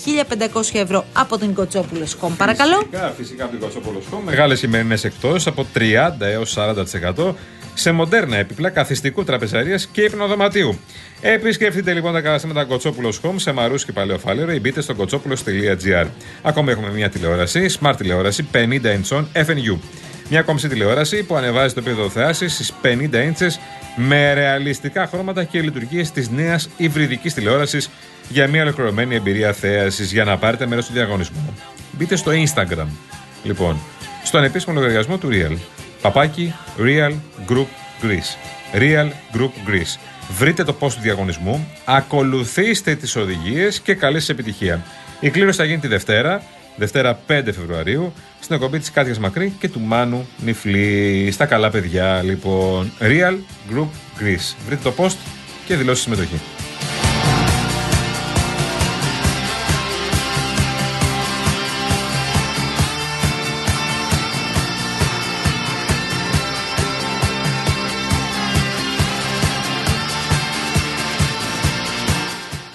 1500 0.55 0.63
ευρώ 0.73 1.05
από 1.13 1.39
την 1.39 1.55
Κοτσόπουλο 1.55 2.07
Home. 2.21 2.33
Παρακαλώ. 2.37 2.77
Φυσικά, 2.77 3.15
φυσικά 3.17 3.43
από 3.45 3.53
την 3.53 3.61
Κοτσόπολο 3.61 4.03
Home. 4.11 4.23
Μεγάλες 4.25 4.59
σημερινέ 4.59 4.99
εκτόσει 5.03 5.49
από 5.49 5.67
30 5.75 6.21
έως 6.21 6.57
40% 6.59 7.35
σε 7.75 7.93
μοντέρνα 7.93 8.37
έπιπλα 8.37 8.71
καθιστικού 8.71 9.25
τραπεζαρίας 9.25 9.87
και 9.93 10.03
υπνοδωματίου. 10.03 10.79
Επισκεφτείτε 11.21 11.93
λοιπόν 11.93 12.13
τα 12.13 12.21
καταστήματα 12.21 12.65
Κοτσόπουλος 12.65 13.21
Home 13.23 13.35
σε 13.37 13.53
Μαρούσι 13.53 13.85
και 13.85 13.93
Παλαιοφάλαιρο 13.93 14.53
ή 14.53 14.61
μπείτε 14.61 14.81
στο 14.81 14.95
κοτσόπουλο.gr. 14.95 16.07
Ακόμη 16.43 16.71
έχουμε 16.71 16.91
μια 16.91 17.09
τηλεόραση, 17.09 17.67
smart 17.81 17.95
τηλεόραση 17.97 18.47
50 18.53 18.57
inch 18.67 19.25
FNU. 19.33 19.79
Μια 20.29 20.43
κομψή 20.43 20.69
τηλεόραση 20.69 21.23
που 21.23 21.37
ανεβάζει 21.37 21.75
το 21.75 21.81
επίπεδο 21.81 22.09
θεάσης 22.09 22.55
στις 22.55 22.73
50 22.83 22.87
inches 23.13 23.51
με 23.97 24.33
ρεαλιστικά 24.33 25.07
χρώματα 25.07 25.45
και 25.45 25.61
λειτουργίες 25.61 26.11
της 26.11 26.31
νέας 26.31 26.69
υβριδικής 26.77 27.35
τηλεόρασης 27.35 27.91
για 28.29 28.49
μια 28.49 28.63
ολοκληρωμένη 28.63 29.15
εμπειρία 29.15 29.53
θέασης 29.53 30.13
για 30.13 30.25
να 30.25 30.37
πάρετε 30.37 30.67
μέρος 30.67 30.85
στο 30.85 30.93
διαγωνισμό. 30.93 31.55
Μπείτε 31.93 32.17
στο 32.17 32.33
Instagram. 32.33 32.87
Λοιπόν, 33.43 33.77
στον 34.25 34.45
επίσημο 34.45 34.75
λογαριασμό 34.75 35.19
του 35.19 35.29
Real. 35.33 35.57
Παπάκι 36.03 36.55
Real 36.79 37.13
Group 37.49 37.67
Greece. 38.03 38.37
Real 38.75 39.09
Group 39.37 39.69
Greece. 39.69 39.99
Βρείτε 40.31 40.65
το 40.65 40.77
post 40.81 40.93
του 40.93 41.01
διαγωνισμού, 41.01 41.69
ακολουθήστε 41.85 42.95
τις 42.95 43.17
οδηγίες 43.17 43.81
και 43.81 43.95
καλή 43.95 44.21
σας 44.21 44.29
επιτυχία. 44.29 44.85
Η 45.21 45.31
κλήρωση 45.31 45.59
θα 45.59 45.65
γίνει 45.65 45.79
τη 45.79 45.89
Δευτέρα, 45.89 46.43
Δευτέρα 46.77 47.19
5 47.27 47.43
Φεβρουαρίου, 47.45 48.13
στην 48.41 48.55
εκπομπή 48.55 48.79
της 48.79 48.91
Κάτιας 48.91 49.19
Μακρύ 49.19 49.53
και 49.59 49.69
του 49.69 49.81
Μάνου 49.81 50.29
Νιφλή. 50.37 51.31
Στα 51.33 51.47
καλά 51.47 51.71
παιδιά, 51.71 52.23
λοιπόν. 52.23 52.93
Real 53.01 53.35
Group 53.73 53.89
Greece. 54.21 54.55
Βρείτε 54.67 54.83
το 54.83 54.95
post 54.97 55.17
και 55.67 55.77
δηλώσεις 55.77 56.03
συμμετοχή. 56.03 56.41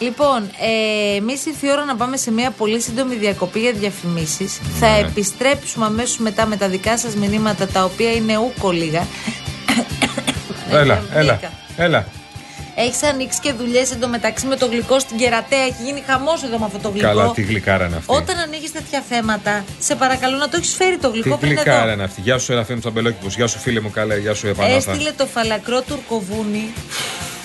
Λοιπόν, 0.08 0.50
ε, 0.60 1.16
εμείς 1.16 1.46
ήρθε 1.46 1.68
η 1.68 1.72
ώρα 1.72 1.86
να 1.86 1.96
πάμε 1.96 2.18
σε 2.18 2.32
μια 2.32 2.52
πολύ 2.52 2.82
σύντομη 2.82 3.16
διακοπή 3.16 3.60
για 3.60 3.72
διαφημίσεις. 3.72 4.60
Θα 4.80 4.88
Ναι. 4.90 4.98
επιστρέψουμε 4.98 5.86
αμέσως 5.86 6.18
μετά 6.18 6.46
με 6.46 6.56
τα 6.58 6.68
δικά 6.68 6.98
σας 6.98 7.16
μηνύματα, 7.16 7.68
τα 7.68 7.84
οποία 7.84 8.12
είναι 8.12 8.38
ούκο 8.38 8.72
λίγα. 8.72 9.08
Έλα, 10.72 10.94
Ε, 11.14 11.20
έλα, 11.20 11.34
βρήκα. 11.34 11.52
έλα. 11.78 12.08
Έχεις 12.76 13.04
ανοίξει 13.04 13.40
και 13.40 13.54
δουλειές 13.54 13.92
εντωμεταξύ 13.92 14.46
με 14.46 14.56
το 14.56 14.66
γλυκό 14.66 15.00
στην 15.00 15.18
κερατέα. 15.18 15.60
Έχει 15.64 15.84
γίνει 15.84 16.04
χαμός 16.08 16.44
εδώ 16.44 16.58
με 16.58 16.66
αυτό 16.66 16.78
το 16.78 16.90
γλυκό. 16.90 17.08
Καλά, 17.08 17.32
τι 17.32 17.42
γλυκάρα 17.42 17.86
είναι 17.86 17.96
αυτή. 17.96 18.14
Όταν 18.16 18.38
ανοίγεις 18.38 18.72
τέτοια 18.72 19.04
θέματα, 19.10 19.64
σε 19.80 19.96
παρακαλώ 19.96 20.38
να 20.38 20.50
το 20.50 20.58
έχεις 20.58 20.74
φέρει 20.76 20.98
το 20.98 21.10
Τι 21.12 21.20
γλυκό 21.20 21.38
πριν 21.38 21.52
γλυκάρα 21.52 21.84
εδώ. 21.84 21.92
είναι 21.92 22.04
αυτή. 22.04 22.22
Γεια 22.22 22.38
σου, 22.38 22.52
Εραφή 22.52 22.74
μου 22.74 22.80
Τσαμπελόκηπος. 22.80 23.36
Γεια 23.36 23.48
σου, 23.48 23.60
φίλε 23.60 23.80
μου, 23.80 23.90
καλέ. 23.92 24.18
Γεια 24.18 24.34
σου, 24.34 24.48
Επανάστα. 24.48 24.92
Έστειλε 24.92 25.12
το 25.18 25.26
φαλακρό 25.26 25.82
τουρκοβούνι 25.82 26.74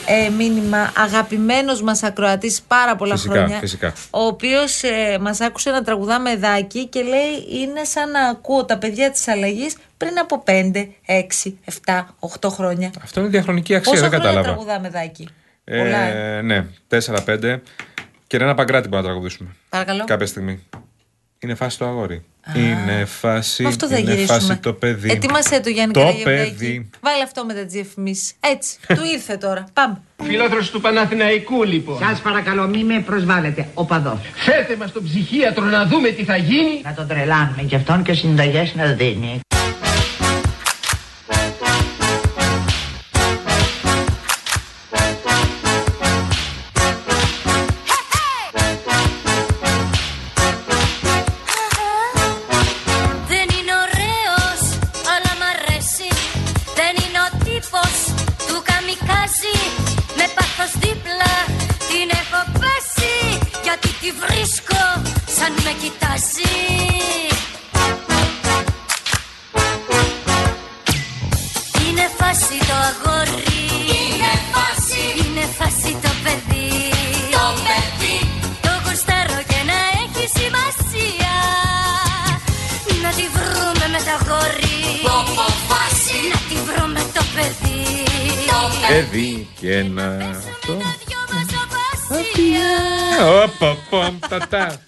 ε, 0.06 0.28
μήνυμα 0.28 0.92
αγαπημένος 0.96 1.82
μας 1.82 2.02
ακροατής 2.02 2.62
πάρα 2.62 2.96
πολλά 2.96 3.14
Φυσικά, 3.14 3.32
χρόνια 3.34 3.58
φυσικά. 3.58 3.92
ο 4.10 4.20
οποίος 4.26 4.82
ε, 4.82 5.18
μας 5.20 5.40
άκουσε 5.40 5.70
να 5.70 5.82
τραγουδάμε 5.82 6.30
εδάκι 6.30 6.86
και 6.86 7.02
λέει 7.02 7.60
είναι 7.62 7.84
σαν 7.84 8.10
να 8.10 8.20
ακούω 8.28 8.64
τα 8.64 8.78
παιδιά 8.78 9.10
της 9.10 9.28
αλλαγής 9.28 9.76
πριν 9.96 10.18
από 10.18 10.42
5, 10.46 10.50
6, 11.44 11.52
7, 11.84 12.04
8 12.40 12.48
χρόνια 12.50 12.90
Αυτό 13.02 13.20
είναι 13.20 13.28
διαχρονική 13.28 13.74
αξία, 13.74 13.92
Πόσα 13.92 14.08
δεν 14.08 14.20
χρόνια 14.20 14.28
κατάλαβα. 14.40 14.54
τραγουδάμε 14.54 14.86
εδάκι 14.88 15.28
Πολλά 15.64 15.98
ε. 15.98 16.36
Ε, 16.36 16.42
ναι, 16.42 16.66
4-5. 16.88 17.60
Και 18.26 18.36
ένα 18.36 18.54
παγκράτη 18.54 18.88
μπορούμε 18.88 19.08
να 19.08 19.14
τραγουδήσουμε. 19.14 19.50
Παρακαλώ 19.68 20.04
Κάποια 20.04 20.26
στιγμή. 20.26 20.66
Είναι 21.38 21.54
φάση 21.54 21.78
το 21.78 21.86
αγόρι. 21.86 22.24
Είναι 22.56 23.04
φάση. 23.04 23.62
Με 23.62 23.68
αυτό 23.68 23.86
θα 23.88 23.98
είναι 23.98 24.12
γυρίσουμε. 24.14 24.38
φάση 24.38 24.56
το 24.56 24.72
παιδί. 24.72 25.10
Ετοίμασέ 25.10 25.60
το 25.60 25.68
Γιάννη 25.68 25.92
Το 25.92 26.00
Καραγευρέκη. 26.00 26.50
παιδί. 26.50 26.90
Βάλε 27.00 27.22
αυτό 27.22 27.44
μετά 27.44 27.64
τις 27.64 27.72
διαφημίσεις 27.72 28.32
Έτσι, 28.40 28.76
του 28.96 29.04
ήρθε 29.12 29.36
τώρα 29.36 29.64
Πάμε 29.72 30.00
Φιλόθρος 30.22 30.70
του 30.70 30.80
Παναθηναϊκού 30.80 31.62
λοιπόν. 31.64 31.98
Σας 31.98 32.20
παρακαλώ 32.20 32.66
μη 32.68 32.84
με 32.84 33.00
προσβάλλετε, 33.00 33.68
οπαδός. 33.74 34.18
Φέρτε 34.34 34.76
μας 34.76 34.92
τον 34.92 35.04
ψυχίατρο 35.04 35.64
να 35.64 35.86
δούμε 35.86 36.08
τι 36.08 36.24
θα 36.24 36.36
γίνει. 36.36 36.80
Να 36.84 36.94
τον 36.94 37.06
τρελάνουμε 37.06 37.62
και 37.62 37.76
αυτόν 37.76 38.02
και 38.02 38.12
συνταγές 38.14 38.74
να 38.74 38.84
δίνει. 38.92 39.40
Παιδί 88.88 89.48
και 89.60 89.76
ένα. 89.76 90.16
Αυτό. 90.30 90.72
Τα 90.72 90.94
δυο 91.06 91.18
μας 91.32 91.46
οπασία 91.64 92.68
Όπα, 93.44 93.76
πομ, 93.90 94.18
τα, 94.28 94.38
τα. 94.48 94.80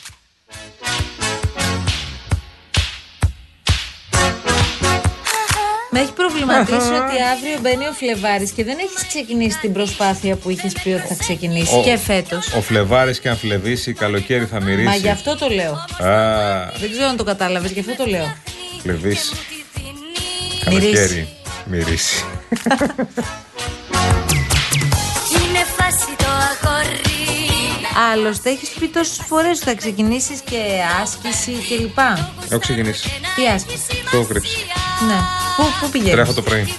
Με 5.90 6.00
έχει 6.00 6.12
προβληματίσει 6.12 6.76
ότι 6.76 7.16
αύριο 7.32 7.58
μπαίνει 7.60 7.86
ο 7.86 7.92
Φλεβάρης 7.92 8.50
και 8.50 8.64
δεν 8.64 8.78
έχεις 8.78 9.06
ξεκινήσει 9.08 9.58
την 9.58 9.72
προσπάθεια 9.72 10.36
που 10.36 10.50
είχες 10.50 10.72
πει 10.82 10.88
ότι 10.92 11.06
θα 11.06 11.14
ξεκινήσει 11.18 11.74
Ο- 11.78 11.82
και 11.82 11.96
φέτος. 11.96 12.52
Ο 12.56 12.60
Φλεβάρης 12.60 13.18
και 13.20 13.28
αν 13.28 13.36
φλεβήσει, 13.36 13.92
καλοκαίρι 13.92 14.44
θα 14.46 14.60
μυρίσει. 14.62 14.88
Μα 14.88 14.94
γι' 14.94 15.08
αυτό 15.08 15.36
το 15.36 15.48
λέω. 15.48 15.72
Α, 16.08 16.70
Δεν 16.80 16.90
ξέρω 16.90 17.08
αν 17.08 17.16
το 17.16 17.24
κατάλαβες, 17.24 17.70
γι' 17.70 17.80
αυτό 17.80 17.96
το 17.96 18.06
λέω. 18.06 18.36
φλεβήσει. 18.82 19.32
Μυρίσει. 20.68 20.92
Καλοκαίρι. 20.92 21.28
Μυρίσει. 21.64 22.24
Είναι 25.34 25.64
φάση 25.76 26.16
το 26.16 26.24
αγόρι 26.26 27.02
Άλλωστε, 28.12 28.50
έχεις 28.50 28.68
πει 28.68 28.88
τόσες 28.88 29.20
φορές 29.26 29.56
ότι 29.56 29.64
θα 29.64 29.74
ξεκινήσεις 29.74 30.40
και 30.40 30.60
άσκηση 31.02 31.52
κλπ. 31.68 31.98
Έχω 32.48 32.58
ξεκινήσει. 32.58 33.10
Τι 33.36 33.48
άσκηση; 33.48 34.02
Το 34.10 34.16
έχω 34.16 34.26
κρύψει. 34.26 34.56
Ναι. 35.06 35.14
Πού, 35.56 35.64
πού 35.80 35.90
πηγαίνεις; 35.90 36.12
Τρέχω 36.12 36.32
το 36.32 36.42
πρωί. 36.42 36.74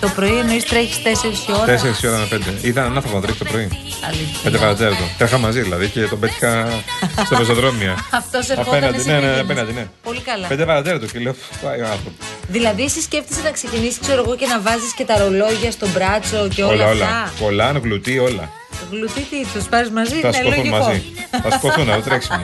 Το 0.00 0.08
πρωί 0.14 0.38
εννοείς 0.38 0.64
τρέχεις 0.64 0.96
4 1.02 1.48
η 1.48 1.52
ώρα; 1.52 1.64
4 1.64 2.02
η 2.02 2.06
ώρα 2.06 2.16
με 2.18 2.26
5. 2.30 2.38
Ήταν 2.62 2.84
ανάθαμα 2.84 3.14
να 3.14 3.20
τρέχει 3.20 3.38
το 3.38 3.44
πρωί. 3.44 3.68
Αλήθεια. 4.08 4.50
5 4.50 4.58
παρατέταρτο. 4.60 5.02
Τρέχα 5.18 5.38
μαζί 5.38 5.60
δηλαδή 5.60 5.88
και 5.88 6.00
τον 6.00 6.18
πέτυχα 6.20 6.68
στο 7.26 7.36
πεζοδρόμια. 7.36 8.04
Αυτός 8.10 8.48
ερχόταν 8.48 8.74
Απέναντι, 8.74 8.98
εσύ 8.98 9.06
ναι, 9.08 9.12
ναι, 9.14 9.20
πήγαινες. 9.20 9.40
απέναντι, 9.40 9.72
ναι. 9.72 9.86
Πολύ 10.02 10.20
καλά. 10.20 10.46
5 10.62 10.66
παρατέταρτο 10.66 11.06
και 11.06 11.18
λέω. 11.18 11.34
Πάει 11.62 11.80
ο 11.80 11.84
άνθρωπος. 11.84 12.26
Δηλαδή, 12.48 12.82
εσύ 12.84 13.00
σκέφτεσαι 13.00 13.42
να 13.42 13.50
ξεκινήσεις, 13.50 13.98
ξέρω 13.98 14.22
εγώ, 14.26 14.36
και 14.36 14.46
να 14.46 14.60
βάζεις 14.60 14.92
και 14.96 15.04
τα 15.04 15.18
ρολόγια 15.18 15.70
στο 15.70 15.86
μπράτσο 15.88 16.48
και 16.54 16.62
όλα, 16.62 16.72
Όλα, 16.72 16.84
αυτά; 16.84 17.04
όλα. 17.06 17.32
Κολάν, 17.40 17.76
γλουτί, 17.82 18.18
όλα. 18.18 18.50
Γλουτί 18.90 19.20
τι, 19.20 19.44
τους 19.54 19.64
πάρεις 19.64 19.90
μαζί, 19.90 20.14
Θα 20.20 20.28
είναι 20.28 20.36
σκοθούν 20.36 20.56
λογικό. 20.56 20.76
μαζί. 20.78 21.02
Θα 21.42 21.50
σκοθούν, 21.50 21.86
θα 21.86 22.00
τρέξουμε. 22.00 22.42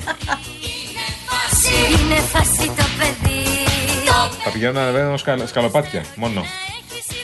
Είναι 1.90 2.20
φάση 2.32 2.66
το 2.76 2.84
παιδί 2.98 3.40
Θα 4.44 4.50
πηγαίνω 4.50 4.72
να 4.72 4.82
ανεβαίνω 4.82 5.16
σκαλ- 5.16 5.48
σκαλοπάτια 5.48 6.04
μόνο. 6.14 6.44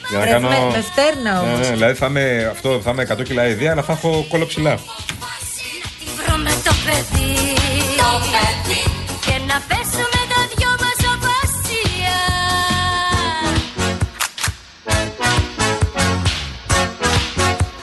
Για 0.09 0.19
να 0.19 0.25
Ρε, 0.25 0.31
κάνω. 0.31 0.49
με- 0.49 0.71
με 0.73 0.81
φτέρνα 0.93 1.33
Ναι, 1.33 1.39
όμως. 1.39 1.59
ναι, 1.69 1.73
δηλαδή 1.75 1.95
θα 1.95 2.07
είμαι, 2.07 2.49
αυτό, 2.53 2.81
θα 2.85 2.91
είμαι 2.91 3.03
100 3.03 3.23
κιλά 3.23 3.47
ιδέα, 3.49 3.73
αλλά 3.73 3.83
θα 3.83 3.93
έχω 3.93 4.27
κόλλο 4.29 4.47
ψηλά. 4.47 4.75
Τη 4.75 6.07
βρούμε 6.23 6.51
το 6.65 6.73
παιδί 6.85 7.35
Το 7.97 8.11
παιδί 8.33 8.83
Και 9.25 9.35
να 9.47 9.63
πέσουμε 9.69 10.21
τα 10.33 10.41
δυο 10.57 10.71
μας 10.83 11.01
οπασία 11.15 12.17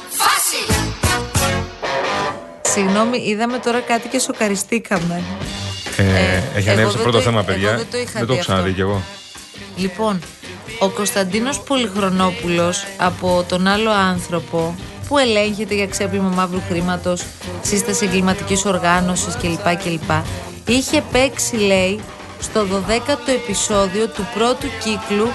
Φάση 0.09 0.61
Συγγνώμη, 2.61 3.17
είδαμε 3.25 3.57
τώρα 3.57 3.79
κάτι 3.79 4.07
και 4.07 4.19
σοκαριστήκαμε. 4.19 5.21
Ε, 5.97 6.03
έχει 6.57 6.69
εγώ 6.69 6.71
ανέβει 6.71 6.81
στο 6.81 6.91
δεν 6.91 7.01
πρώτο 7.01 7.17
το- 7.17 7.23
θέμα, 7.23 7.37
εγώ 7.39 7.47
παιδιά. 7.47 7.75
δεν 7.75 7.87
το 7.91 7.97
είχα 7.97 8.11
δεν 8.11 8.19
το 8.19 8.25
δει 8.25 8.31
έχω 8.33 8.41
ξαναδεί 8.41 8.69
αυτό. 8.69 8.73
κι 8.75 8.81
εγώ. 8.81 9.01
Λοιπόν, 9.75 10.19
ο 10.79 10.89
Κωνσταντίνος 10.89 11.59
Πολυχρονόπουλος 11.59 12.85
από 12.97 13.45
τον 13.47 13.67
άλλο 13.67 13.91
άνθρωπο 13.91 14.75
που 15.07 15.17
ελέγχεται 15.17 15.75
για 15.75 15.87
ξέπλυμα 15.87 16.29
μαύρου 16.29 16.61
χρήματος, 16.69 17.23
σύσταση 17.61 18.05
εγκληματικής 18.05 18.65
οργάνωσης 18.65 19.35
κλπ. 19.35 19.75
κλπ. 19.83 20.11
Είχε 20.67 21.03
παίξει, 21.11 21.55
λέει, 21.55 21.99
στο 22.39 22.65
12ο 22.71 23.27
επεισόδιο 23.27 24.07
του 24.07 24.27
πρώτου 24.33 24.67
κύκλου 24.83 25.27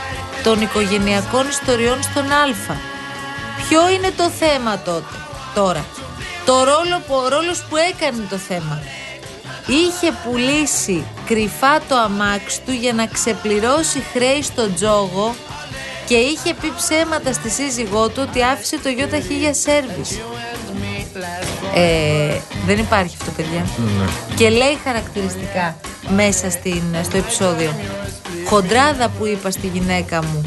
των 0.44 0.60
οικογενειακών 0.60 1.48
ιστοριών 1.48 2.02
στον 2.02 2.32
Α. 2.32 2.76
Ποιο 3.68 3.90
είναι 3.90 4.10
το 4.16 4.28
θέμα 4.28 4.78
τότε, 4.78 5.14
τώρα; 5.54 5.84
Το 6.46 6.54
ρόλο 6.54 7.02
που, 7.06 7.14
ο 7.14 7.28
ρόλος 7.28 7.64
που 7.68 7.76
έκανε 7.76 8.26
το 8.30 8.36
θέμα. 8.36 8.82
Είχε 9.70 10.12
πουλήσει 10.24 11.04
κρυφά 11.26 11.80
το 11.88 11.96
αμάξι 11.96 12.60
του 12.66 12.72
για 12.72 12.92
να 12.92 13.06
ξεπληρώσει 13.06 14.02
χρέη 14.12 14.42
στον 14.42 14.74
τζόγο 14.74 15.34
και 16.06 16.14
είχε 16.14 16.54
πει 16.54 16.72
ψέματα 16.76 17.32
στη 17.32 17.50
σύζυγό 17.50 18.08
του 18.08 18.26
ότι 18.28 18.42
άφησε 18.42 18.78
το 18.78 18.88
ΙΧ 18.88 19.30
για 19.30 19.54
σέρβις. 19.54 20.18
Ε, 21.74 22.38
δεν 22.66 22.78
υπάρχει 22.78 23.16
αυτό, 23.20 23.30
παιδιά. 23.30 23.66
Και 24.36 24.48
λέει 24.48 24.78
χαρακτηριστικά 24.84 25.76
μέσα 26.08 26.50
στην, 26.50 26.82
στο 27.02 27.16
επεισόδιο. 27.16 27.74
Χοντράδα 28.46 29.08
που 29.08 29.26
είπα 29.26 29.50
στη 29.50 29.66
γυναίκα 29.66 30.22
μου 30.22 30.44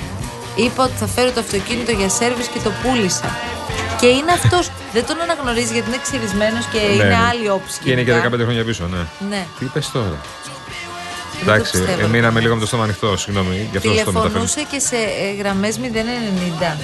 Είπα 0.55 0.83
ότι 0.83 0.93
θα 0.99 1.07
φέρω 1.07 1.31
το 1.31 1.39
αυτοκίνητο 1.39 1.91
για 1.91 2.09
σέρβις 2.09 2.47
και 2.47 2.59
το 2.59 2.71
πούλησα. 2.83 3.35
Και 3.99 4.07
είναι 4.07 4.31
αυτός. 4.31 4.69
Δεν 4.93 5.05
τον 5.05 5.21
αναγνωρίζει 5.21 5.73
γιατί 5.73 5.87
είναι 5.89 5.99
ξυρισμένος 6.01 6.65
και 6.71 6.77
Ναι, 6.79 6.93
είναι 6.93 7.03
ναι. 7.03 7.17
άλλη 7.29 7.49
όψη. 7.49 7.79
Και 7.83 7.91
είναι 7.91 8.01
και 8.03 8.11
γενικά. 8.11 8.29
15 8.37 8.39
χρόνια 8.43 8.63
πίσω, 8.63 8.83
ναι. 8.93 9.01
Ναι. 9.29 9.45
Τι 9.59 9.65
είπες 9.65 9.91
τώρα; 9.91 10.05
το 10.09 11.41
Εντάξει, 11.41 11.71
πιστεύω. 11.71 12.05
ε, 12.05 12.07
μείναμε 12.07 12.39
λίγο 12.39 12.53
με 12.53 12.59
το 12.59 12.67
στόμα 12.67 12.83
ανοιχτό, 12.83 13.17
συγγνώμη. 13.17 13.67
Γι' 13.71 13.77
αυτό 13.77 13.89
το 13.89 13.95
μεταφέρω. 13.95 14.19
Τηλεφωνούσε 14.21 14.61
και 14.71 14.79
σε 14.79 14.95
ε, 14.95 15.33
γραμμές 15.39 15.79
090. 15.79 16.77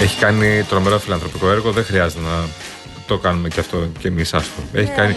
Έχει 0.00 0.18
κάνει 0.18 0.62
τρομερό 0.68 0.98
φιλανθρωπικό 0.98 1.50
έργο, 1.50 1.70
δεν 1.70 1.84
χρειάζεται 1.84 2.20
να 2.20 2.48
το 3.06 3.18
κάνουμε 3.18 3.48
και 3.48 3.60
αυτό 3.60 3.88
και 3.98 4.08
εμείς 4.08 4.34
άστο. 4.34 4.60
Έχει 4.72 4.90
κάνει. 4.90 5.16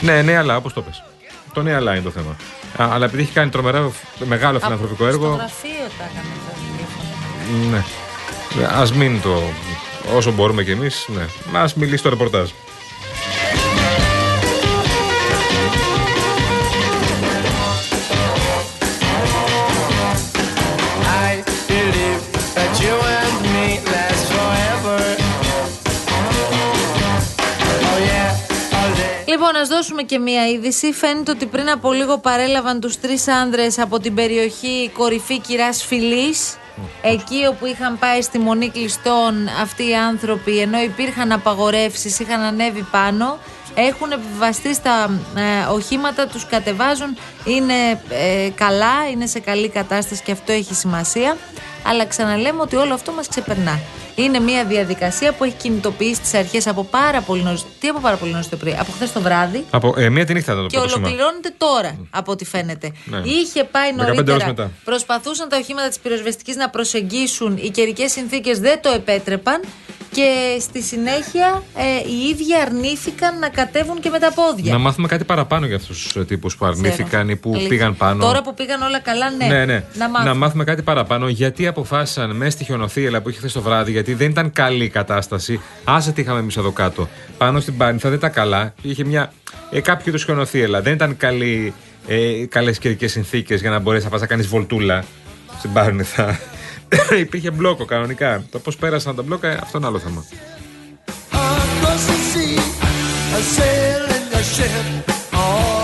Ναι, 0.00 0.22
ναι, 0.22 0.36
αλλά 0.36 0.56
όπως 0.56 0.72
το 0.72 0.82
πες. 0.82 1.02
Το 1.54 1.62
ναι, 1.62 1.74
αλλά 1.74 1.92
είναι 1.94 2.02
το 2.04 2.10
θέμα. 2.10 2.36
Α, 2.88 2.94
αλλά 2.94 3.04
επειδή 3.04 3.22
έχει 3.22 3.32
κάνει 3.32 3.50
τρομερό 3.50 3.92
μεγάλο 4.24 4.58
φιλανθρωπικό 4.60 4.94
Στο 5.04 5.06
έργο. 5.06 5.26
γραφείο 5.26 5.86
τα 5.98 6.04
έκαμε 6.04 6.34
τα 6.46 6.52
τηλέφωνα. 6.62 7.84
Ναι. 8.58 8.66
Α 8.82 8.96
μην 8.96 9.20
το. 9.22 9.42
Όσο 10.14 10.32
μπορούμε 10.32 10.62
κι 10.64 10.70
εμείς, 10.70 11.08
ναι. 11.08 11.58
Α 11.58 11.68
μιλήσει 11.74 12.02
το 12.02 12.08
ρεπορτάζ. 12.08 12.50
I 21.28 21.32
believe 21.68 22.22
that 22.56 22.72
you 22.82 22.94
and 23.20 23.36
me 23.54 23.66
last 23.92 24.26
forever. 24.36 25.00
Oh 27.90 27.98
yeah, 28.10 28.30
all 28.78 28.90
day. 28.96 29.24
Λοιπόν, 29.26 29.56
ας 29.56 29.68
δώσουμε 29.68 30.02
και 30.02 30.18
μία 30.18 30.48
είδηση. 30.48 30.92
Φαίνεται 30.92 31.30
ότι 31.30 31.46
πριν 31.46 31.70
από 31.70 31.92
λίγο 31.92 32.18
παρέλαβαν 32.18 32.80
τους 32.80 33.00
τρεις 33.00 33.28
άνδρες 33.28 33.78
από 33.78 33.98
την 33.98 34.14
περιοχή 34.14 34.90
κορυφή 34.94 35.38
κυράς 35.40 35.84
Φιλής. 35.84 36.56
Εκεί 37.02 37.46
όπου 37.48 37.66
είχαν 37.66 37.98
πάει 37.98 38.22
στη 38.22 38.38
μονή 38.38 38.70
κλειστών 38.70 39.48
αυτοί 39.62 39.88
οι 39.88 39.96
άνθρωποι, 39.96 40.58
ενώ 40.58 40.78
υπήρχαν 40.80 41.32
απαγορεύσεις, 41.32 42.18
είχαν 42.18 42.40
ανέβει 42.40 42.86
πάνω. 42.90 43.38
Έχουν 43.74 44.12
επιβαστεί 44.12 44.74
στα 44.74 45.20
ε, 45.36 45.72
οχήματα, 45.72 46.26
τους 46.26 46.46
κατεβάζουν, 46.46 47.16
είναι 47.44 48.00
ε, 48.08 48.50
καλά, 48.54 49.08
είναι 49.12 49.26
σε 49.26 49.40
καλή 49.40 49.68
κατάσταση 49.68 50.22
και 50.22 50.32
αυτό 50.32 50.52
έχει 50.52 50.74
σημασία. 50.74 51.36
Αλλά 51.90 52.06
ξαναλέμε 52.06 52.60
ότι 52.60 52.76
όλο 52.76 52.94
αυτό 52.94 53.12
μας 53.12 53.28
ξεπερνά. 53.28 53.80
Είναι 54.14 54.38
μια 54.40 54.64
διαδικασία 54.64 55.32
που 55.32 55.44
έχει 55.44 55.54
κινητοποιήσει 55.54 56.20
τις 56.20 56.34
αρχές 56.34 56.66
από 56.66 56.84
πάρα 56.84 57.20
πολύ 57.20 57.42
νωρίς. 57.42 57.64
Τι 57.80 57.88
από 57.88 58.00
πάρα 58.00 58.16
πολύ 58.16 58.32
νωρίς 58.32 58.48
το 58.48 58.56
πρωί, 58.56 58.76
από 58.80 58.92
χθες 58.92 59.12
το 59.12 59.20
βράδυ. 59.20 59.64
Από 59.70 59.94
ε, 59.96 60.08
μία 60.08 60.24
τη 60.26 60.32
νύχτα 60.32 60.54
θα 60.54 60.60
το 60.60 60.66
Και 60.66 60.76
πω 60.76 60.82
το 60.82 60.88
σήμα. 60.88 61.06
ολοκληρώνεται 61.06 61.54
τώρα, 61.58 61.96
από 62.10 62.32
ό,τι 62.32 62.44
φαίνεται. 62.44 62.92
Ναι. 63.04 63.18
Είχε 63.24 63.64
πάει 63.64 63.90
15 63.96 64.00
ώρες 64.00 64.14
νωρίτερα. 64.14 64.46
μετά. 64.46 64.70
Προσπαθούσαν 64.84 65.48
τα 65.48 65.56
οχήματα 65.56 65.88
της 65.88 65.98
πυροσβεστικής 65.98 66.56
να 66.56 66.70
προσεγγίσουν. 66.70 67.56
Οι 67.56 67.70
καιρικές 67.70 68.12
συνθήκες 68.12 68.58
δεν 68.58 68.80
το 68.82 68.90
επέτρεπαν. 68.90 69.60
Και 70.16 70.60
στη 70.60 70.82
συνέχεια 70.82 71.62
ε, 71.74 72.08
οι 72.08 72.28
ίδιοι 72.28 72.54
αρνήθηκαν 72.66 73.38
να 73.38 73.48
κατέβουν 73.48 74.00
και 74.00 74.10
με 74.10 74.18
τα 74.18 74.32
πόδια. 74.32 74.72
Να 74.72 74.78
μάθουμε 74.78 75.08
κάτι 75.08 75.24
παραπάνω 75.24 75.66
για 75.66 75.76
αυτούς 75.76 76.12
του 76.12 76.24
τύπους 76.24 76.56
που 76.56 76.66
αρνήθηκαν 76.66 77.28
ή 77.28 77.36
που 77.36 77.50
Αλήθεια. 77.50 77.68
πήγαν 77.68 77.96
πάνω. 77.96 78.24
Τώρα 78.24 78.42
που 78.42 78.54
πήγαν 78.54 78.82
όλα 78.82 79.00
καλά, 79.00 79.30
ναι. 79.30 79.46
Ναι, 79.46 79.64
ναι. 79.64 79.84
Να 80.24 80.34
μάθουμε. 80.34 80.64
κάτι 80.64 80.82
παραπάνω. 80.82 81.28
Γιατί 81.28 81.66
αποφάσισαν 81.66 82.36
μέσα 82.36 82.50
στη 82.50 82.64
χιονοθύελα 82.64 83.20
που 83.20 83.28
είχε 83.28 83.38
χθες 83.38 83.52
το 83.52 83.60
βράδυ, 83.60 83.90
γιατί 83.90 84.14
δεν 84.14 84.30
ήταν 84.30 84.52
καλή 84.52 84.84
η 84.84 84.88
κατάσταση. 84.88 85.60
Άσε 85.84 86.12
τι 86.12 86.20
είχαμε 86.20 86.38
εμείς 86.38 86.56
εδώ 86.56 86.70
κάτω. 86.70 87.08
Πάνω 87.38 87.60
στην 87.60 87.76
Πάρνηθα 87.76 88.08
δεν 88.08 88.18
ήταν 88.18 88.32
καλά. 88.32 88.74
Είχε 88.82 89.04
μια. 89.04 89.32
Ε, 89.70 89.80
κάποιο 89.80 90.04
είδους 90.06 90.24
χιονοθύελα. 90.24 90.82
Δεν 90.82 90.92
ήταν 90.92 91.16
καλή, 91.16 91.74
ε, 92.06 92.46
καλές 92.48 92.78
καιρικές 92.78 93.12
συνθήκες 93.12 93.60
για 93.60 93.70
να 93.70 93.78
μπορέσει 93.78 94.04
να 94.04 94.10
πας 94.10 94.20
να 94.20 94.26
κάνεις 94.26 94.46
βολτούλα 94.46 95.04
στην 95.58 95.72
Πάρνηθα. 95.72 96.38
Υπήρχε 97.24 97.50
μπλόκο 97.50 97.84
κανονικά. 97.84 98.44
Το 98.50 98.58
πώς 98.58 98.76
πέρασαν 98.76 99.16
τα 99.16 99.22
μπλόκα, 99.22 99.58
αυτό 99.62 99.78
είναι 99.78 99.86
άλλο 99.86 99.98
θέμα. 99.98 100.24
Across 101.32 102.04
the 102.10 102.16
sea, 102.30 102.58
a 103.36 103.40
sailing 103.56 104.26
a 104.40 104.42
ship 104.54 105.12
all 105.32 105.75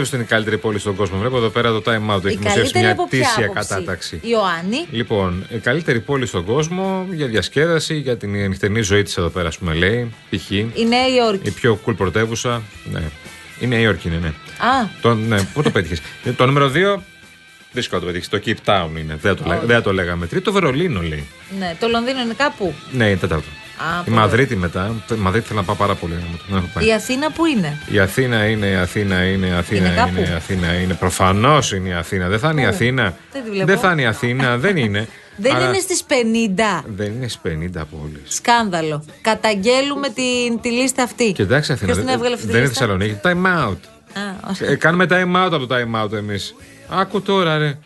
πιστεύεις 0.00 0.08
ότι 0.08 0.16
είναι 0.16 0.24
η 0.24 0.28
καλύτερη 0.28 0.58
πόλη 0.58 0.78
στον 0.78 0.94
κόσμο; 0.96 1.18
Βλέπω 1.18 1.36
εδώ 1.36 1.48
πέρα 1.48 1.70
το 1.70 1.82
Time 1.86 2.14
Out. 2.14 2.22
Η 2.24 2.26
Έχει 2.26 2.36
δημοσιεύσει 2.36 2.72
καλύτερη 2.72 2.84
μια 2.84 2.92
από 2.92 3.06
ποια 3.08 3.18
τήσια 3.18 3.46
άποψη. 3.46 3.68
κατάταξη. 3.68 4.20
Ιωάννη; 4.22 4.86
Λοιπόν, 4.90 5.46
η 5.48 5.58
καλύτερη 5.58 6.00
πόλη 6.00 6.26
στον 6.26 6.44
κόσμο 6.44 7.06
για 7.12 7.26
διασκέδαση, 7.26 7.94
για 7.96 8.16
την 8.16 8.30
νυχτερινή 8.48 8.80
ζωή 8.80 9.02
της 9.02 9.16
εδώ 9.16 9.28
πέρα, 9.28 9.48
ας 9.48 9.58
πούμε, 9.58 9.74
λέει. 9.74 10.14
Π.χ. 10.30 10.50
Η 10.50 10.66
Νέα 10.88 11.08
Υόρκη. 11.08 11.48
Η 11.48 11.50
πιο 11.50 11.80
cool 11.86 11.96
πρωτεύουσα. 11.96 12.62
Ναι. 12.92 13.02
Η 13.60 13.66
Νέα 13.66 13.78
Υόρκη 13.78 14.08
είναι, 14.08 14.16
ναι. 14.18 14.28
Α, 14.28 14.88
Το, 15.00 15.14
ναι, 15.14 15.42
πού 15.42 15.62
το 15.62 15.70
πέτυχες; 15.70 16.00
το 16.36 16.46
νούμερο 16.46 16.70
2. 16.96 17.00
Δύσκολο 17.72 18.00
να 18.00 18.06
το 18.06 18.12
πετύχει. 18.12 18.28
Το 18.30 18.40
Cape 18.46 18.70
Town 18.70 18.98
είναι. 18.98 19.18
Δεν 19.20 19.36
το, 19.36 19.44
λέ- 19.46 19.64
δεν 19.64 19.82
το 19.82 19.92
λέγαμε. 19.92 20.26
Τρίτο 20.26 20.52
Βερολίνο 20.52 21.00
λέει. 21.00 21.26
ναι. 21.58 21.76
Το 21.80 21.88
Λονδίνο 21.88 22.20
είναι 22.20 22.34
κάπου. 22.36 22.74
Ναι, 22.92 23.10
η 23.10 23.16
τέταρτο. 23.16 23.48
Α, 23.78 24.00
η 24.00 24.04
πολύ 24.04 24.16
Μαδρίτη 24.16 24.56
μετά. 24.56 24.94
Η 25.10 25.14
Μαδρίτη 25.14 25.46
θέλω 25.46 25.60
να 25.60 25.64
πάω 25.66 25.76
πάρα 25.76 25.94
πολύ. 25.94 26.12
να 26.12 26.20
μου 26.30 26.36
το- 26.36 26.44
να 26.52 26.56
έχω 26.56 26.66
πάει. 26.74 26.86
Η 26.86 26.92
Αθήνα 26.92 27.30
που 27.30 27.44
είναι; 27.46 27.78
Η 27.90 27.98
Αθήνα 27.98 28.44
είναι, 28.44 28.66
η 28.66 28.74
Αθήνα 28.74 29.22
είναι, 29.24 29.46
η 29.46 29.50
Αθήνα 29.52 29.86
Είναι 29.86 29.96
κάπου; 29.96 30.12
είναι, 30.18 30.28
η 30.28 30.32
Αθήνα 30.32 30.72
είναι. 30.72 30.94
Προφανώς 30.94 31.72
είναι 31.72 31.88
η 31.88 31.92
Αθήνα. 31.92 32.28
Δεν 32.28 32.38
θα 32.38 32.50
είναι 32.50 32.60
η 32.60 32.64
Πού; 32.64 32.70
Αθήνα. 32.70 33.14
Δεν 33.32 33.42
τη 33.44 33.50
βλέπω. 33.50 33.66
Δεν 33.66 33.78
θα 33.78 33.92
είναι 33.92 34.02
η 34.02 34.06
Αθήνα. 34.06 34.56
δεν 34.58 34.76
είναι. 34.76 35.08
Δεν 35.36 35.54
Αλλά 35.54 35.66
είναι 35.68 35.78
στις 35.78 36.02
50. 36.08 36.84
Δεν 36.96 37.06
είναι 37.12 37.28
στις 37.28 37.40
50 37.42 37.84
πόλεις. 37.90 38.20
Σκάνδαλο. 38.34 39.04
Καταγγέλουμε 39.20 40.08
την, 40.08 40.60
τη 40.60 40.70
λίστα 40.70 41.02
αυτή. 41.02 41.32
Και 41.32 41.42
εντάξει, 41.42 41.72
Αθήνα. 41.72 41.86
Ποιος 41.92 41.96
την 41.98 42.06
δεν- 42.06 42.16
έβγαλε 42.16 42.34
αυτή 42.34 42.46
τη 42.46 42.52
δεν 42.52 42.60
είναι 42.60 42.68
λίστα; 42.70 42.86
Θεσσαλονίκη. 42.86 43.20
Time 43.22 43.68
out. 43.68 43.76
Α, 44.20 44.50
όχι. 44.50 44.64
Ε, 44.64 44.74
κάνουμε 44.76 45.06
time 45.10 45.36
out 45.46 45.52
από 45.52 45.66
το 45.66 45.74
time 45.74 46.04
out 46.04 46.12
εμείς. 46.12 46.54
Άκου 46.88 47.22
τώρα, 47.22 47.58
ρε. 47.58 47.78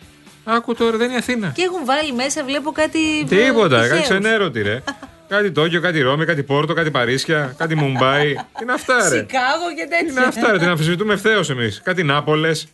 Άκου 0.44 0.74
τώρα, 0.74 0.96
δεν 0.96 1.06
είναι 1.06 1.14
η 1.14 1.18
Αθήνα. 1.18 1.52
Και 1.54 1.62
έχουν 1.62 1.84
βάλει 1.84 2.12
μέσα, 2.12 2.44
βλέπω 2.44 2.70
κάτι. 2.72 2.98
Τίποτα, 3.28 3.68
τυχαίους. 3.68 3.88
κάτι 3.88 4.02
ξενέρωτη, 4.02 4.62
ρε. 4.62 4.82
κάτι 5.28 5.50
Τόκιο, 5.50 5.80
κάτι 5.80 6.00
Ρώμη, 6.00 6.24
κάτι 6.24 6.42
Πόρτο, 6.42 6.74
κάτι 6.74 6.90
Παρίσια, 6.90 7.54
κάτι 7.58 7.74
Μουμπάι. 7.74 8.34
Τι 8.34 8.40
είναι 8.62 8.72
αυτά, 8.72 8.94
ρε. 9.08 9.16
Σικάγο 9.16 9.68
και 9.76 9.82
Τι 9.82 9.88
τέτοια. 9.88 10.10
είναι 10.10 10.24
αυτά, 10.28 10.52
ρε. 10.52 10.58
Την 10.58 10.68
αμφισβητούμε 10.68 11.12
ευθέως 11.14 11.50
εμείς. 11.50 11.80
Κάτι 11.84 12.02
Νάπολες. 12.02 12.66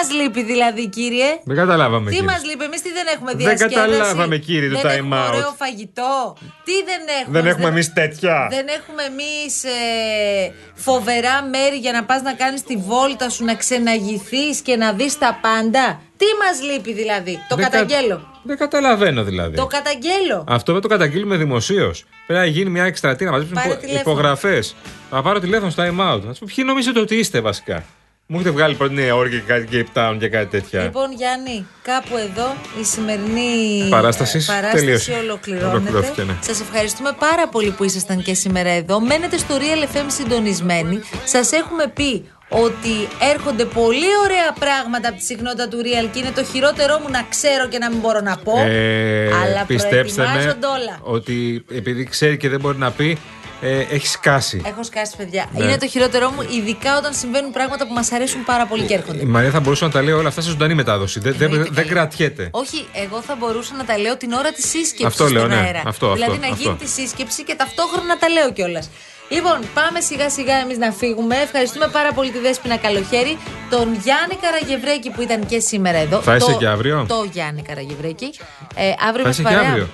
Μας 0.00 0.10
λείπει 0.20 0.42
δηλαδή, 0.42 0.88
κύριε; 0.88 1.26
Δεν 1.44 1.56
καταλάβαμε. 1.56 2.10
Τι 2.10 2.16
κύριε. 2.16 2.30
μας 2.32 2.44
λείπει, 2.44 2.64
εμείς 2.64 2.82
τι 2.82 2.92
δεν 2.92 3.06
έχουμε 3.14 3.30
Δεν 3.30 3.38
διασκέδαση; 3.38 3.74
καταλάβαμε, 3.74 4.36
κύριε, 4.38 4.68
το 4.68 4.80
δεν 4.80 4.90
time 4.90 4.94
έχουμε 4.98 5.16
out. 5.26 5.28
ωραίο 5.34 5.54
φαγητό. 5.58 6.36
Τι 6.64 6.72
δεν 6.90 7.00
έχουμε; 7.20 7.40
Δεν 7.40 7.50
έχουμε 7.52 7.68
εμείς 7.68 7.92
τέτοια. 7.92 8.46
Δεν 8.50 8.66
έχουμε 8.78 9.02
εμείς 9.02 9.64
ε, 9.64 10.52
φοβερά 10.74 11.42
μέρη 11.54 11.76
για 11.76 11.92
να 11.92 12.04
πας 12.04 12.22
να 12.22 12.32
κάνεις 12.32 12.62
τη 12.62 12.76
βόλτα 12.76 13.28
σου, 13.30 13.44
να 13.44 13.54
ξεναγηθείς 13.54 14.60
και 14.60 14.76
να 14.76 14.92
δεις 14.92 15.18
τα 15.18 15.38
πάντα; 15.42 16.00
Τι 16.16 16.26
μας 16.42 16.56
λείπει 16.72 16.92
δηλαδή; 16.92 17.34
Το 17.48 17.56
Δεν 17.56 17.64
κα- 17.64 17.70
καταγγέλω. 17.70 18.28
Δεν 18.42 18.56
καταλαβαίνω 18.56 19.22
δηλαδή. 19.24 19.56
Το 19.56 19.66
καταγγέλω. 19.66 20.44
Αυτό 20.48 20.72
δεν 20.72 20.82
το 20.82 20.88
καταγγείλουμε 20.88 21.36
δημοσίως. 21.36 22.04
Πρέπει 22.26 22.40
να 22.40 22.46
γίνει 22.46 22.70
μια 22.70 22.84
εκστρατεία 22.84 23.26
να 23.26 23.32
μαζέψουν 23.32 23.56
Πάρε 23.56 23.68
υπο... 23.68 23.80
τηλέφωνο. 23.80 24.10
υπογραφές. 24.10 24.74
Να 25.10 25.22
πάρω 25.22 25.38
τηλέφωνο 25.40 25.70
στο 25.70 25.82
time 25.82 25.86
out. 26.14 26.20
Να 26.22 26.32
σου 26.34 26.40
πω, 26.40 26.46
ποιοι 26.54 26.64
νομίζετε 26.66 27.00
ότι 27.00 27.14
είστε 27.16 27.40
βασικά; 27.40 27.84
Μου 28.32 28.36
έχετε 28.38 28.50
βγάλει 28.50 28.74
πρώτη 28.74 28.94
Νέα 28.94 29.06
Υόρκη 29.06 29.36
και 29.36 29.42
κάτι 29.46 29.68
Cape 29.72 29.98
Town 29.98 30.16
και 30.18 30.28
κάτι 30.28 30.46
τέτοια. 30.46 30.82
Λοιπόν, 30.82 31.12
Γιάννη, 31.12 31.66
κάπου 31.82 32.16
εδώ 32.16 32.54
η 32.80 32.84
σημερινή 32.84 33.86
Παράστασης 33.90 34.46
παράσταση 34.46 34.84
τελείωσε. 34.84 35.12
ολοκληρώνεται. 35.12 35.68
Ολοκληρώθηκε, 35.76 36.22
ναι. 36.22 36.32
Σας 36.40 36.60
ευχαριστούμε 36.60 37.16
πάρα 37.18 37.48
πολύ 37.48 37.70
που 37.70 37.84
ήσασταν 37.84 38.22
και 38.22 38.34
σήμερα 38.34 38.68
εδώ. 38.70 39.00
Μένετε 39.00 39.36
στο 39.36 39.54
Real 39.56 39.96
FM 39.96 40.04
συντονισμένοι. 40.06 41.00
Σας 41.24 41.52
έχουμε 41.52 41.86
πει 41.94 42.24
ότι 42.48 43.08
έρχονται 43.34 43.64
πολύ 43.64 44.10
ωραία 44.24 44.52
πράγματα 44.58 45.08
από 45.08 45.18
τη 45.18 45.24
συχνότητα 45.24 45.68
του 45.68 45.78
Real 45.78 46.08
και 46.12 46.18
είναι 46.18 46.30
το 46.34 46.44
χειρότερό 46.44 46.98
μου 46.98 47.10
να 47.10 47.26
ξέρω 47.30 47.68
και 47.68 47.78
να 47.78 47.90
μην 47.90 47.98
μπορώ 47.98 48.20
να 48.20 48.36
πω. 48.36 48.58
Ε, 48.58 49.26
αλλά 49.26 49.64
πιστέψτε 49.66 50.20
με 50.22 50.26
προετοιμάζονται 50.26 50.66
όλα. 50.66 50.98
ότι 51.02 51.64
επειδή 51.70 52.04
ξέρει 52.04 52.36
και 52.36 52.48
δεν 52.48 52.60
μπορεί 52.60 52.78
να 52.78 52.90
πει, 52.90 53.18
ε, 53.60 53.78
έχει 53.80 54.06
σκάσει. 54.06 54.62
Έχω 54.66 54.82
σκάσει, 54.84 55.16
παιδιά. 55.16 55.46
Ναι. 55.52 55.64
Είναι 55.64 55.76
το 55.78 55.86
χειρότερό 55.88 56.30
μου, 56.30 56.42
ειδικά 56.56 56.96
όταν 56.98 57.14
συμβαίνουν 57.14 57.52
πράγματα 57.52 57.86
που 57.86 57.92
μας 57.92 58.12
αρέσουν 58.12 58.44
πάρα 58.44 58.66
πολύ 58.66 58.82
και 58.82 58.94
έρχονται. 58.94 59.22
Η 59.22 59.24
Μαρία 59.24 59.50
θα 59.50 59.60
μπορούσε 59.60 59.84
να 59.84 59.90
τα 59.90 60.02
λέει 60.02 60.14
όλα 60.14 60.28
αυτά 60.28 60.40
σε 60.40 60.48
ζωντανή 60.50 60.74
μετάδοση. 60.74 61.20
Δεν, 61.20 61.34
δεν, 61.38 61.42
Εννοείται, 61.50 61.70
δεν 61.72 61.74
καλή. 61.84 61.88
κρατιέται. 61.88 62.48
Όχι, 62.50 62.88
εγώ 62.92 63.20
θα 63.22 63.34
μπορούσα 63.38 63.74
να 63.76 63.84
τα 63.84 63.98
λέω 63.98 64.16
την 64.16 64.32
ώρα 64.32 64.52
της 64.52 64.64
σύσκεψης 64.68 65.04
Αυτό 65.06 65.22
στον 65.28 65.32
λέω, 65.36 65.46
ναι. 65.46 65.54
αέρα. 65.54 65.82
Αυτό, 65.86 66.12
δηλαδή 66.12 66.32
αυτό, 66.32 66.46
να 66.48 66.54
γίνει 66.56 66.70
αυτό. 66.72 66.84
τη 66.84 66.90
σύσκεψη 66.90 67.44
και 67.44 67.54
ταυτόχρονα 67.54 68.06
να 68.06 68.18
τα 68.18 68.28
λέω 68.28 68.52
κιόλας. 68.52 68.90
Λοιπόν, 69.28 69.58
πάμε 69.74 70.00
σιγά 70.00 70.30
σιγά 70.30 70.54
εμείς 70.56 70.78
να 70.78 70.90
φύγουμε. 70.92 71.36
Ευχαριστούμε 71.36 71.88
πάρα 71.92 72.12
πολύ 72.12 72.30
τη 72.30 72.38
Δέσποινα 72.38 72.76
Καλοχέρη, 72.76 73.38
τον 73.70 73.94
Γιάννη 74.04 74.36
Καραγευρέκη 74.40 75.10
που 75.10 75.22
ήταν 75.22 75.46
και 75.46 75.58
σήμερα 75.60 75.98
εδώ. 75.98 76.20
Θα 76.20 76.36
είσαι 76.36 76.50
το, 76.52 76.56
και 76.58 76.66
αύριο; 76.66 77.04
Το 77.08 77.26
Γιάννη 77.32 77.62
Καραγευρέκη. 77.62 78.30
Ε, 78.74 78.92
αύριο 79.08 79.22
Θα 79.22 79.22
με 79.22 79.28
είσαι 79.28 79.42
και 79.42 79.48
παρέα. 79.48 79.68
αύριο; 79.68 79.88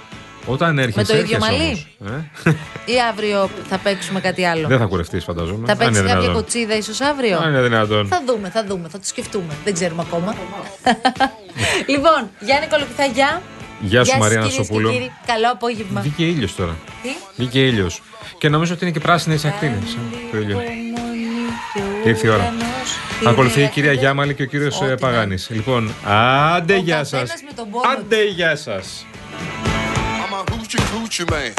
Όταν 0.46 0.78
έρχεσαι. 0.78 0.98
Με 0.98 1.04
το 1.04 1.24
ίδιο 1.24 1.36
έρχεσαι 1.36 1.52
μαλλί; 1.58 1.86
όμως. 2.00 2.24
Ε; 2.44 2.92
Ή 2.92 2.94
αύριο 3.10 3.50
θα 3.68 3.78
παίξουμε 3.78 4.20
κάτι 4.20 4.44
άλλο; 4.44 4.68
δεν 4.68 4.78
θα 4.78 4.84
κουρευτείς, 4.84 5.24
φανταζόμαι. 5.24 5.66
θα 5.66 5.72
Αν 5.72 5.78
παίξεις 5.78 5.96
είναι 5.98 6.06
κάποια 6.06 6.20
δυνατόν. 6.20 6.42
κοτσίδα 6.42 6.76
ίσως 6.76 7.00
αύριο; 7.00 7.38
Αν 7.38 7.48
είναι 7.48 7.62
δυνατόν. 7.62 8.06
Θα 8.08 8.22
δούμε, 8.26 8.48
θα 8.50 8.64
δούμε, 8.68 8.88
θα 8.88 8.98
το 8.98 9.06
σκεφτούμε. 9.06 9.54
Δεν 9.64 9.74
ξέρουμε 9.74 10.02
ακόμα. 10.06 10.34
λοιπόν, 11.92 12.30
Γιάννη 12.40 12.66
Κολοκυθαγιά. 12.66 13.42
Γεια 13.80 14.04
σου, 14.04 14.10
σας, 14.10 14.20
Μαρία 14.20 14.36
κυρίες 14.40 14.58
Νασοπούλου. 14.58 14.88
και 14.90 14.94
κύριοι. 14.96 15.12
Καλό 15.26 15.50
απόγευμα. 15.52 16.00
Βγήκε 16.00 16.24
ήλιος 16.26 16.54
τώρα. 16.54 16.76
Τι; 17.02 17.08
Βγήκε 17.36 17.66
ήλιος. 17.66 18.02
Και 18.38 18.48
νομίζω 18.48 18.74
ότι 18.74 18.84
είναι 18.84 18.92
και 18.92 19.00
πράσινε 19.00 19.34
οι 19.34 19.40
ακτίνε. 19.44 19.78
Το 20.30 20.36
ήλιο. 20.38 20.62
Ήρθε 22.04 22.26
η 22.26 22.30
ώρα. 22.30 22.52
Ακολουθεί 23.26 23.62
η 23.62 23.66
κυρία 23.68 23.92
Γιάμαλη 23.92 24.34
και 24.34 24.42
ο 24.42 24.46
κύριος 24.46 24.80
Ό,τι 24.80 24.90
να 24.90 24.96
Παγάνης. 24.96 25.50
Λοιπόν, 25.50 25.92
άντε 26.04 26.74
Ο 26.74 26.76
γεια 26.76 26.96
σας. 27.04 27.10
καθένας 27.10 27.42
με 27.42 27.52
τον 27.56 27.70
πόνο 27.70 27.82
του. 27.84 27.90
Άντε 27.90 28.24
γεια 28.24 28.56
σας. 28.56 29.06
I'm 30.38 30.44
hoochie 30.44 30.76
coochie 30.92 31.24
man. 31.30 31.54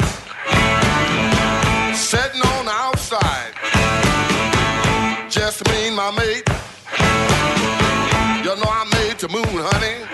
Sitting 1.96 2.40
on 2.40 2.64
the 2.66 2.70
outside. 2.70 3.52
Just 5.28 5.66
me 5.68 5.88
and 5.88 5.96
my 5.96 6.12
mate. 6.12 6.46
You 8.44 8.54
know 8.54 8.70
I 8.70 8.84
made 8.92 9.18
the 9.18 9.28
moon, 9.30 9.64
honey. 9.72 10.06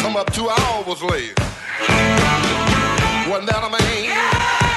Come 0.00 0.16
up 0.16 0.32
two 0.32 0.48
hours 0.48 1.02
late. 1.02 1.38
Wasn't 3.28 3.50
that 3.50 3.64
a 3.64 3.68
man? 3.68 3.80
I 3.82 4.69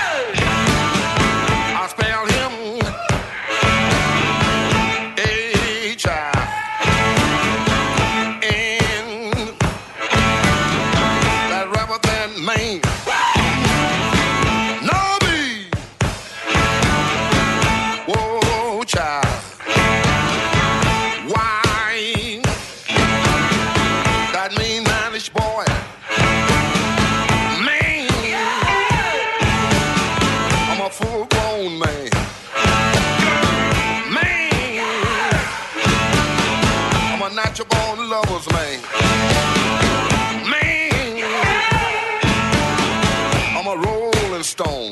rolling 44.43 44.91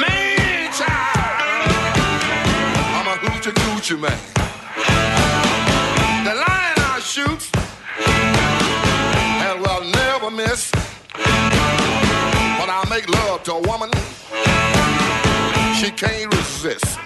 Man, 0.00 0.72
child. 0.72 1.70
I'm 2.94 3.06
a 3.06 3.16
hoochie 3.22 3.52
coochie 3.52 3.98
man. 3.98 4.18
The 6.24 6.34
line 6.34 6.78
I 6.78 7.00
shoot 7.00 7.50
and 9.46 9.60
will 9.60 9.84
never 9.90 10.30
miss. 10.30 10.72
When 12.58 12.70
I 12.70 12.84
make 12.90 13.08
love 13.08 13.42
to 13.44 13.52
a 13.52 13.60
woman, 13.62 13.90
she 15.78 15.90
can't 15.90 16.34
resist. 16.34 17.05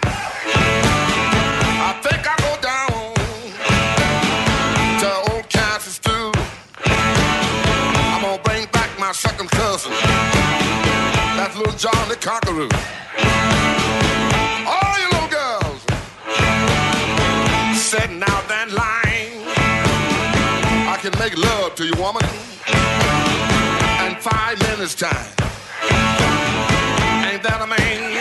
John 11.81 12.11
the 12.11 12.17
Conqueror. 12.17 12.69
All 14.69 14.99
you 15.01 15.09
little 15.13 15.29
girls 15.29 15.81
sitting 17.75 18.23
out 18.23 18.47
that 18.49 18.69
line. 18.71 19.49
I 20.87 20.99
can 21.01 21.19
make 21.19 21.39
love 21.39 21.77
to 21.77 21.87
you, 21.87 21.95
woman, 21.97 22.23
in 24.05 24.21
five 24.21 24.61
minutes 24.61 24.95
time. 24.95 25.33
Ain't 27.25 27.43
that 27.45 27.63
a 27.63 27.67
man? 27.67 28.20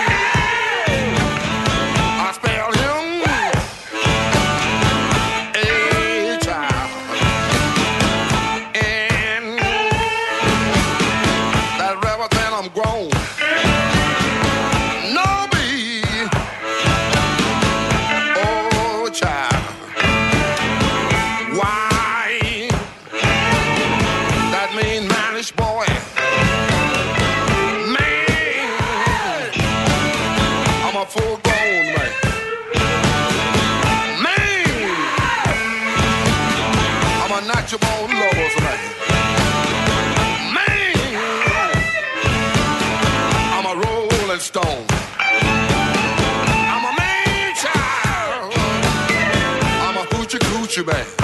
Rolling 44.40 44.46
stone. 44.46 44.86
I'm 45.20 46.86
a 46.86 46.98
man 46.98 47.56
child. 47.56 48.54
I'm 49.82 49.98
a 49.98 50.06
hoochie 50.16 50.40
coochie 50.40 50.86
man. 50.86 51.19